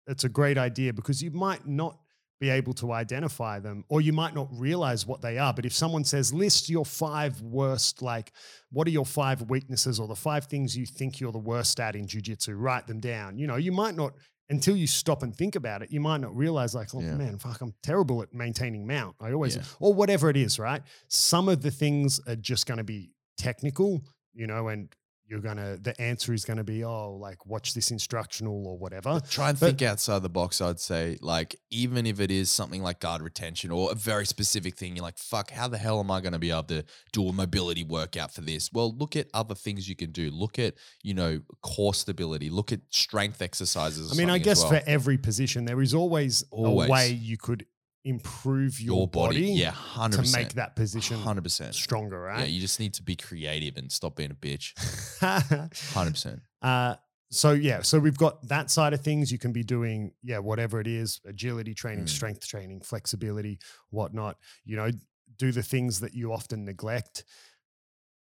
[0.07, 1.97] it's a great idea because you might not
[2.41, 5.55] be able to identify them, or you might not realize what they are.
[5.55, 8.33] But if someone says, list your five worst, like,
[8.71, 11.95] what are your five weaknesses or the five things you think you're the worst at
[11.97, 13.39] in jujitsu, write them down.
[13.39, 14.15] You know, you might not,
[14.51, 17.15] until you stop and think about it, you might not realize, like, oh Yeah.
[17.15, 19.17] man, fuck, I'm terrible at maintaining mount.
[19.21, 19.63] I always, Yeah.
[19.81, 20.83] or whatever it is, right?
[21.09, 24.93] Some of the things are just going to be technical, you know, and
[25.43, 29.21] you're to, the answer is to be, oh, like, watch this instructional or whatever.
[29.29, 31.19] Try and But- think outside the box, I'd say.
[31.21, 35.03] Like, even if it is something like guard retention or a very specific thing, you're
[35.05, 38.33] like, fuck, how the hell am I to be able to do a mobility workout
[38.33, 38.71] for this?
[38.73, 40.31] Well, look at other things you can do.
[40.31, 42.49] Look at, you know, core stability.
[42.49, 44.13] Look at strength exercises.
[44.13, 44.71] I mean, I guess well.
[44.71, 46.89] for every position, there is always, Always.
[46.89, 47.67] a way you could
[48.05, 50.11] improve your, your body, body, yeah, 100%.
[50.25, 51.73] to make that position 100%.
[51.75, 52.41] stronger, right?
[52.41, 54.75] Yeah, you just need to be creative and stop being a bitch.
[55.21, 56.41] 100%.
[56.63, 56.97] uh,
[57.31, 59.33] so yeah, so we've got that side of things.
[59.33, 62.09] You can be doing yeah, whatever it is, agility training, Mm.
[62.09, 63.59] strength training, flexibility,
[63.91, 64.37] whatnot.
[64.65, 64.91] You know,
[65.37, 67.25] do the things that you often neglect.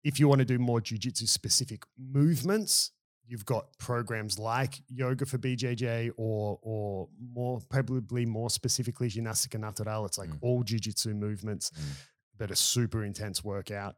[0.02, 2.92] If you want to do more jujitsu specific movements,
[3.28, 10.06] you've got programs like yoga for BJJ or or more probably more specifically ginástica natural.
[10.06, 10.38] It's like Mm.
[10.40, 11.82] all jujitsu movements, Mm.
[12.38, 13.96] but a super intense workout.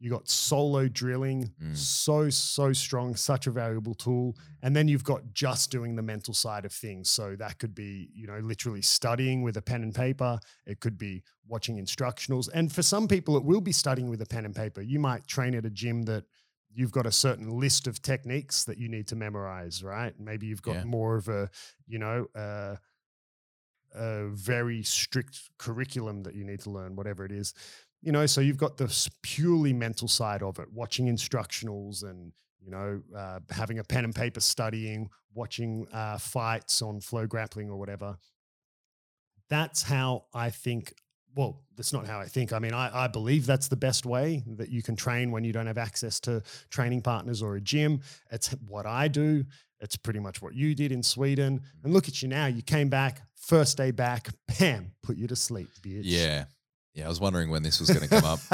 [0.00, 1.74] You got solo drilling, Mm.
[1.76, 4.36] so so strong, such a valuable tool.
[4.60, 7.08] And then you've got just doing the mental side of things.
[7.08, 10.38] So that could be, you know, literally studying with a pen and paper.
[10.66, 12.50] It could be watching instructionals.
[12.52, 14.82] And for some people, it will be studying with a pen and paper.
[14.82, 16.24] You might train at a gym that
[16.74, 20.18] you've got a certain list of techniques that you need to memorize, right?
[20.18, 20.84] Maybe you've got Yeah.
[20.84, 21.50] more of a,
[21.86, 22.76] you know, uh,
[23.94, 27.54] a very strict curriculum that you need to learn, whatever it is.
[28.02, 32.70] You know, so you've got the purely mental side of it, watching instructionals and, you
[32.70, 37.78] know, uh, having a pen and paper studying, watching uh, fights on flow grappling or
[37.78, 38.18] whatever.
[39.48, 40.94] That's how I think.
[41.36, 42.52] Well, that's not how I think.
[42.52, 45.52] I mean, I, I believe that's the best way that you can train when you
[45.52, 48.00] don't have access to training partners or a gym.
[48.30, 49.44] It's what I do.
[49.80, 51.60] It's pretty much what you did in Sweden.
[51.82, 52.46] And look at you now.
[52.46, 54.28] You came back, first day back,
[54.58, 56.02] bam, put you to sleep, bitch.
[56.04, 56.44] Yeah.
[56.94, 57.06] Yeah.
[57.06, 58.38] I was wondering when this was going to come up.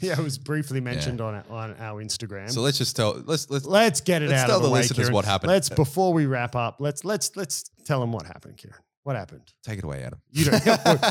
[0.00, 2.50] yeah, it was briefly mentioned on our- on our Instagram.
[2.50, 4.74] So let's just tell, let's, let's, let's get it let's out tell of the, the
[4.74, 5.14] way, listeners Kieran.
[5.14, 5.52] what happened.
[5.52, 6.76] Let's uh, before we wrap up.
[6.80, 8.80] Let's let's let's tell them what happened, Kieran.
[9.04, 9.52] What happened?
[9.62, 10.20] take it away, Adam.
[10.30, 10.64] You don't.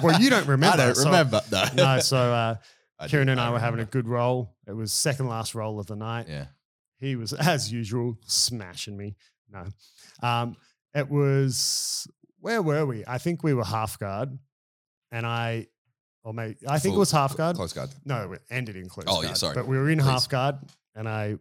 [0.03, 0.81] well, you don't remember.
[0.81, 1.41] I don't so- remember.
[1.51, 1.65] No.
[1.75, 2.55] no, so uh,
[2.99, 4.55] I Kieran and I, were having a good roll.
[4.67, 6.27] It was second last roll of the night.
[6.27, 6.47] Yeah.
[6.99, 9.15] He was, as usual, smashing me.
[9.51, 9.65] No.
[10.27, 10.55] Um,
[10.95, 12.07] it was,
[12.39, 13.03] where were we?
[13.07, 14.37] I think we were half guard.
[15.11, 15.67] And I,
[16.23, 17.55] or maybe, I think it was half guard.
[17.57, 17.89] Close guard.
[18.05, 19.37] No, it ended in close Oh, yeah, guard.
[19.37, 19.55] sorry.
[19.55, 20.05] But we were in Please.
[20.09, 20.55] half guard
[20.95, 21.35] and I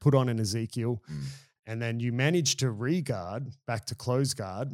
[0.00, 1.02] put on an Ezekiel.
[1.10, 1.22] Mm.
[1.66, 4.72] And then you managed to re-guard back to close guard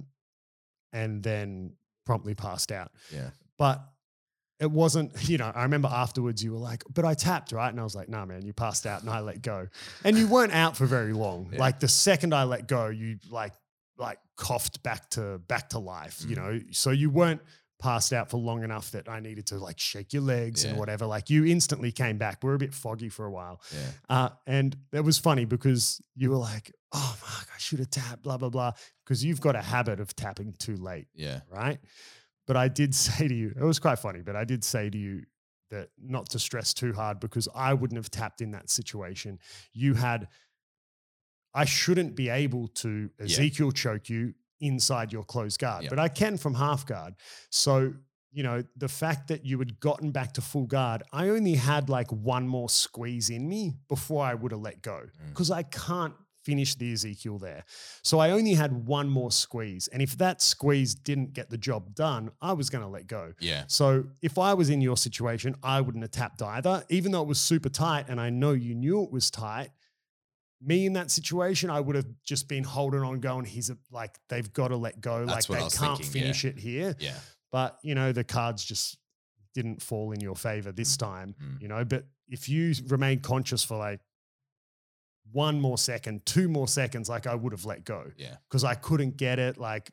[0.95, 1.75] and then
[2.07, 2.91] promptly passed out.
[3.13, 3.31] Yeah.
[3.59, 3.83] But
[4.61, 7.69] it wasn't, you know, I remember afterwards you were like, but I tapped, right?
[7.69, 9.69] And I was like, nah, man, you passed out and I let go.
[10.05, 11.51] And you weren't out for very long.
[11.53, 11.59] Yeah.
[11.59, 13.53] Like the second I let go, you like,
[13.99, 16.39] like coughed back to back to life, you Mhm.
[16.39, 16.61] know.
[16.73, 17.41] So you weren't
[17.81, 21.07] passed out for long enough that I needed to like shake your legs and whatever.
[21.07, 22.43] Like you instantly came back.
[22.43, 23.61] We were a bit foggy for a while.
[23.73, 23.91] Yeah.
[24.09, 28.23] Uh, and it was funny because you were like, oh, fuck, I should have tapped,
[28.23, 28.73] blah, blah, blah.
[29.05, 31.41] Because you've got a habit of tapping too late, Yeah.
[31.51, 31.79] right?
[32.47, 34.99] But I did say to you, it was quite funny, but I did say to
[34.99, 35.25] you
[35.71, 39.39] that not to stress too hard because I wouldn't have tapped in that situation.
[39.73, 40.29] You had,
[41.55, 43.25] I shouldn't be able to Yeah.
[43.25, 45.91] Ezekiel choke you inside your closed guard, Yeah.
[45.91, 47.15] but I can from half guard.
[47.51, 47.95] So,
[48.33, 51.89] you know, the fact that you had gotten back to full guard, I only had
[51.89, 55.29] like one more squeeze in me before I would have let go Mm.
[55.31, 56.15] because I can't
[56.45, 57.65] finish the Ezekiel there.
[58.03, 59.89] So I only had one more squeeze.
[59.89, 63.33] And if that squeeze didn't get the job done, I was going to let go.
[63.41, 63.65] Yeah.
[63.67, 67.29] So if I was in your situation, I wouldn't have tapped either, even though it
[67.29, 69.71] was super tight and I know you knew it was tight.
[70.63, 74.19] Me in that situation, I would have just been holding on, going, he's a, like,
[74.29, 75.27] they've got to let go.
[75.27, 76.23] That's like, they can't thinking, yeah.
[76.23, 76.97] finish it here.
[76.99, 77.17] Yeah.
[77.53, 78.99] But, you know, the cards just
[79.55, 81.61] didn't fall in your favor this time, Mm.
[81.61, 81.85] you know.
[81.85, 84.01] But if you remain conscious for like
[85.33, 88.37] one more second, two more seconds, like I would have let go Yeah.
[88.49, 89.59] because I couldn't get it.
[89.59, 89.91] Like,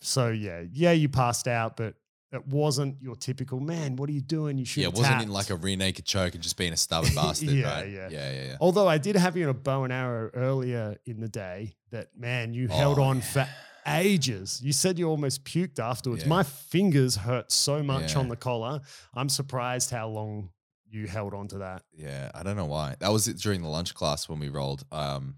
[0.00, 1.94] so yeah, yeah, you passed out, but
[2.32, 3.94] it wasn't your typical man.
[3.94, 4.58] What are you doing?
[4.58, 4.82] You should.
[4.82, 4.88] Yeah.
[4.88, 7.50] It wasn't in like a rear naked choke and just being a stubborn bastard.
[7.50, 7.88] Yeah, right?
[7.90, 8.08] yeah.
[8.10, 8.32] Yeah.
[8.32, 8.44] Yeah.
[8.46, 8.56] Yeah.
[8.60, 11.76] Although I did have you in a bow and arrow earlier in the day.
[11.92, 13.22] That man, you held Oh, on yeah.
[13.22, 13.48] for
[13.86, 14.60] ages.
[14.62, 16.24] You said you almost puked afterwards.
[16.24, 16.28] Yeah.
[16.28, 18.80] My fingers hurt so much on the collar.
[19.14, 20.50] I'm surprised how long
[20.94, 21.82] you held on to that.
[21.92, 22.94] Yeah, I don't know why.
[23.00, 24.84] That was it during the lunch class when we rolled.
[24.92, 25.34] Um,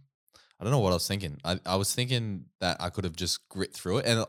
[0.61, 1.39] I don't know what I was thinking.
[1.45, 4.27] I, I was thinking that I could have just grit through it, and uh,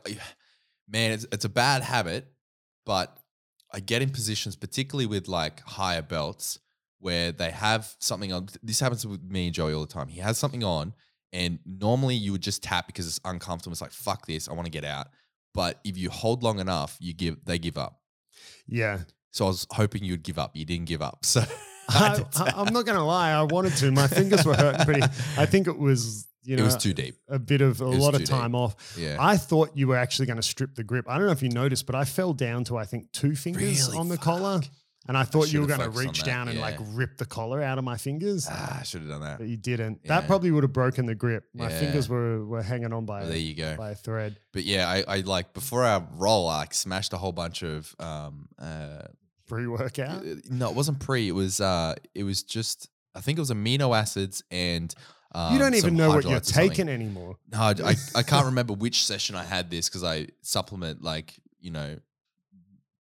[0.88, 2.26] man, it's, it's a bad habit,
[2.86, 3.16] but
[3.72, 6.58] I get in positions, particularly with like higher belts,
[6.98, 8.48] where they have something on.
[8.62, 10.08] This happens with me and Joey all the time.
[10.08, 10.94] He has something on,
[11.32, 13.72] and normally you would just tap because it's uncomfortable.
[13.72, 15.08] It's like fuck this, I want to get out.
[15.54, 18.00] But if you hold long enough, you give they give up.
[18.66, 19.00] Yeah.
[19.30, 20.56] So I was hoping you'd give up.
[20.56, 21.24] You didn't give up.
[21.24, 21.42] So
[21.90, 23.30] I I, did I, I'm not going to lie.
[23.30, 23.90] I wanted to.
[23.90, 25.00] My fingers were hurting pretty.
[25.38, 27.16] I think it was, you know, it was too deep.
[27.28, 28.28] a bit of a lot of deep.
[28.28, 28.94] time off.
[28.98, 29.16] Yeah.
[29.18, 31.06] I thought you were actually going to strip the grip.
[31.08, 33.86] I don't know if you noticed, but I fell down to I think two fingers
[33.88, 33.98] Really?
[33.98, 34.24] on the Fuck.
[34.24, 34.60] collar,
[35.08, 37.78] and I thought you were going to reach down and like rip the collar out
[37.78, 39.38] of my fingers, ah, I should have done that.
[39.38, 40.00] but you didn't.
[40.04, 40.20] Yeah.
[40.20, 41.44] That probably would have broken the grip.
[41.54, 41.80] My Yeah.
[41.80, 43.74] fingers were were hanging on by there you go.
[43.76, 44.38] by a thread.
[44.52, 47.94] But yeah, I, I like before our roll, I like smashed a whole bunch of
[47.98, 49.02] um uh
[49.46, 50.26] Pre workout.
[50.26, 51.26] Uh, No, it wasn't pre.
[51.26, 54.94] It was uh it was just I think it was amino acids and
[55.34, 56.70] um, you don't even know what you're Hydralytes or something.
[56.70, 57.36] taking anymore.
[57.52, 61.34] No, I, I, I can't remember which session I had this because I supplement like
[61.60, 61.96] you know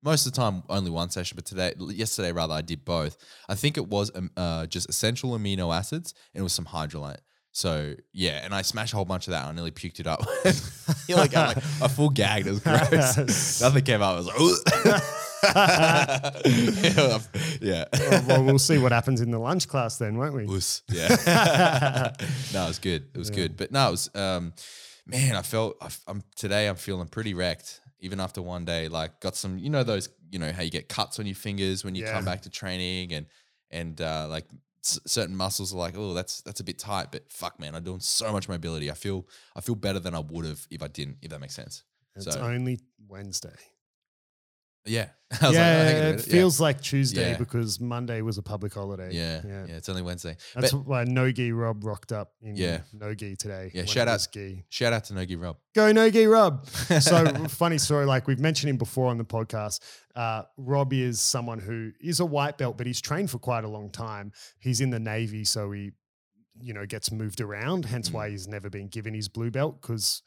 [0.04, 3.18] most of the time only one session, but today yesterday rather I did both.
[3.48, 7.20] I think it was um, uh, just essential amino acids and it was some Hydralyte.
[7.56, 9.46] So yeah, and I smashed a whole bunch of that.
[9.46, 10.22] I nearly puked it up.
[11.08, 12.48] You're like, I'm like I full gagged.
[12.48, 13.62] It was gross.
[13.62, 14.16] Nothing came out.
[14.16, 15.04] I was like,
[17.62, 17.86] yeah.
[17.94, 20.46] Oh, well, we'll see what happens in the lunch class then, won't we?
[20.46, 20.82] Wuss.
[20.90, 22.14] Yeah.
[22.54, 23.08] no, it was good.
[23.14, 23.36] It was Yeah.
[23.36, 23.58] good.
[23.58, 24.54] But no, it was um
[25.06, 27.82] man, I felt I, am today I'm feeling pretty wrecked.
[28.04, 30.88] Even after one day, like got some, you know, those, you know, how you get
[30.90, 32.12] cuts on your fingers when you Yeah.
[32.14, 33.26] come back to training and
[33.72, 34.46] and uh like
[34.84, 37.84] s- certain muscles are like, oh, that's that's a bit tight, but fuck man, I'm
[37.84, 38.92] doing so much mobility.
[38.92, 39.26] I feel
[39.56, 41.84] I feel better than I would have if I didn't, if that makes sense.
[42.16, 43.56] It's So- only Wednesday.
[44.86, 45.10] Yeah.
[45.42, 46.28] I was like, oh, yeah, on a it minute.
[46.28, 46.32] Yeah.
[46.34, 47.38] feels like Tuesday Yeah.
[47.38, 49.10] because Monday was a public holiday.
[49.14, 50.36] yeah, yeah, yeah it's only Wednesday.
[50.54, 52.82] That's But why Nogi Rob rocked up in Yeah.
[52.94, 53.72] Nogi today.
[53.74, 54.66] Yeah, shout out- Gi.
[54.70, 55.58] shout out to Nogi Rob.
[55.74, 56.68] Go Nogi Rob.
[57.00, 59.80] so funny story, like we've mentioned him before on the podcast.
[60.16, 63.70] Uh, Rob is someone who is a white belt, but he's trained for quite a
[63.70, 64.32] long time.
[64.60, 65.92] He's in the Navy, so he,
[66.62, 67.86] you know, gets moved around.
[67.86, 68.14] Hence Mm.
[68.14, 70.22] why he's never been given his blue belt because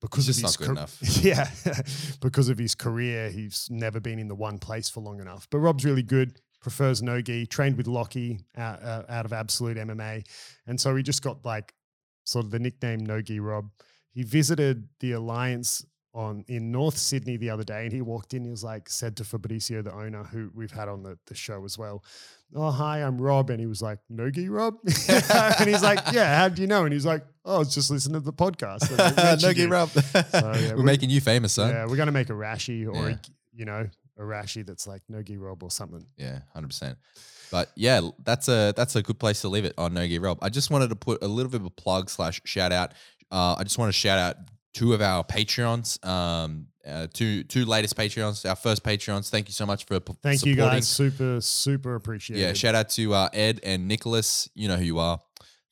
[0.00, 0.88] because He's of his not good car-
[1.22, 1.50] Yeah,
[2.20, 5.46] because of his career, he's never been in the one place for long enough.
[5.50, 6.40] But Rob's really good.
[6.60, 7.46] Prefers Nogi.
[7.46, 10.24] Trained with Lockie out, uh, out of Absolute MMA,
[10.66, 11.72] and so he just got like
[12.24, 13.70] sort of the nickname Nogi Rob.
[14.10, 15.84] He visited the Alliance
[16.18, 18.44] on in North Sydney the other day, and he walked in.
[18.44, 21.64] He was like, said to Fabrizio, the owner, who we've had on the, the show
[21.64, 22.02] as well,
[22.54, 24.74] "Oh hi, I'm Rob," and he was like, "Nogi Rob,"
[25.08, 27.90] and he's like, "Yeah, how do you know?" And he's like, "Oh, I was just
[27.90, 29.90] listening to the podcast." And I mentioned Nogi you." Rob.
[29.94, 30.22] yeah,
[30.72, 31.70] We're we- making you famous, son.
[31.70, 33.14] Yeah, we're gonna make a rashi or Yeah.
[33.16, 33.18] a,
[33.54, 33.88] you know
[34.18, 36.04] a rashi that's like Nogi Rob or something.
[36.16, 36.98] Yeah, hundred percent.
[37.52, 40.38] But yeah, that's a that's a good place to leave it on Nogi Rob.
[40.42, 42.92] I just wanted to put a little bit of a plug slash shout out.
[43.30, 44.36] Uh, I just want to shout out
[44.74, 49.28] two of our Patreons, um, uh, two two latest Patreons, our first Patreons.
[49.28, 50.76] Thank you so much for p- Thank you supporting.
[50.78, 52.42] guys, super super appreciated.
[52.42, 54.48] Yeah, shout out to uh, Ed and Nicholas.
[54.54, 55.20] You know who you are.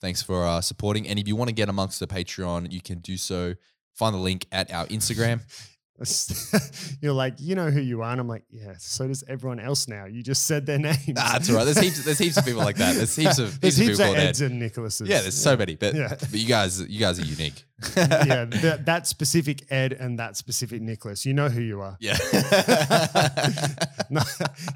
[0.01, 1.09] Thanks for uh, supporting.
[1.09, 3.55] And if you want to get amongst the Patreon, you can do so.
[3.95, 5.41] Find the link at our Instagram.
[7.01, 8.75] You're like, you know who you are, and I'm like, yeah.
[8.79, 10.05] So does everyone else now.
[10.07, 10.99] You just said their names.
[11.17, 11.65] Ah, that's all right.
[11.65, 12.05] There's heaps.
[12.05, 12.95] There's heaps of people like that.
[12.97, 14.51] There's heaps of There's heaps, heaps of of people called Eds Ed.
[14.53, 15.09] and Nicholases.
[15.09, 16.09] Yeah, there's so many, but Yeah.
[16.19, 17.65] but you guys, you guys are unique.
[17.97, 21.25] yeah, that, that specific Ed and that specific Nicholas.
[21.27, 21.97] You know who you are.
[22.01, 22.17] yeah.
[24.11, 24.21] No,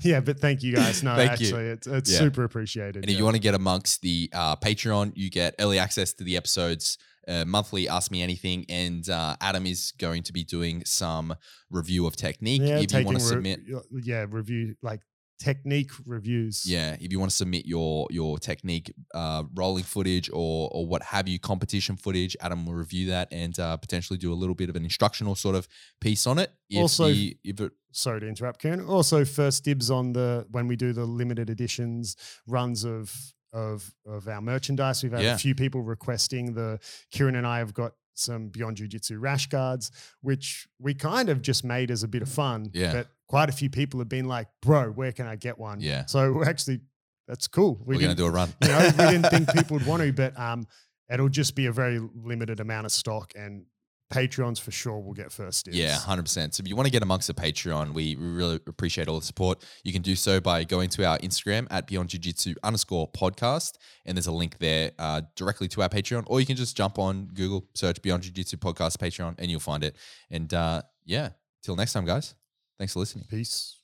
[0.02, 1.02] yeah, but thank you guys.
[1.02, 1.46] No, Thank you.
[1.46, 2.18] actually, it's, it's Yeah.
[2.18, 2.96] super appreciated.
[3.04, 6.24] And if you want to get amongst the uh, Patreon, you get early access to
[6.24, 6.98] the episodes,
[7.28, 11.34] uh, monthly Ask Me Anything, and uh, Adam is going to be doing some
[11.70, 12.62] review of technique.
[12.64, 13.60] yeah, if you want to re- submit,
[14.02, 15.00] yeah, review like
[15.38, 16.64] technique reviews.
[16.66, 21.02] yeah, if you want to submit your your technique uh, rolling footage or or what
[21.02, 24.68] have you, competition footage, Adam will review that and uh, potentially do a little bit
[24.68, 25.66] of an instructional sort of
[26.00, 26.52] piece on it.
[26.68, 28.84] If Also- the- if it, sorry to interrupt, Kieran.
[28.84, 32.16] Also, first dibs on the when we do the limited editions
[32.46, 33.14] runs of
[33.53, 35.03] of of our merchandise.
[35.03, 35.34] We've had Yeah.
[35.34, 36.78] a few people requesting the.
[37.11, 39.90] Kieran and I have got some Beyond Jiu Jitsu rash guards,
[40.20, 42.70] which we kind of just made as a bit of fun.
[42.74, 42.92] Yeah.
[42.92, 46.05] But quite a few people have been like, "Bro, where can I get one?" Yeah.
[46.07, 46.80] So we're actually,
[47.26, 47.80] that's cool.
[47.84, 48.53] we're going to do a run.
[48.62, 50.66] you know, we didn't think people would want to, but um,
[51.11, 53.64] it'll just be a very limited amount of stock, and
[54.11, 55.76] Patreons for sure will get first dibs.
[55.76, 56.54] Yeah, hundred percent.
[56.54, 59.24] So if you want to get amongst the Patreon, we we really appreciate all the
[59.24, 59.64] support.
[59.84, 63.78] You can do so by going to our Instagram at Beyond Jiu Jitsu underscore podcast,
[64.04, 66.98] and there's a link there uh, directly to our Patreon, or you can just jump
[66.98, 69.96] on Google, search Beyond Jiu Jitsu podcast Patreon, and you'll find it.
[70.30, 71.30] And uh, yeah,
[71.62, 72.34] till next time, guys.
[72.78, 73.26] Thanks for listening.
[73.28, 73.80] Peace.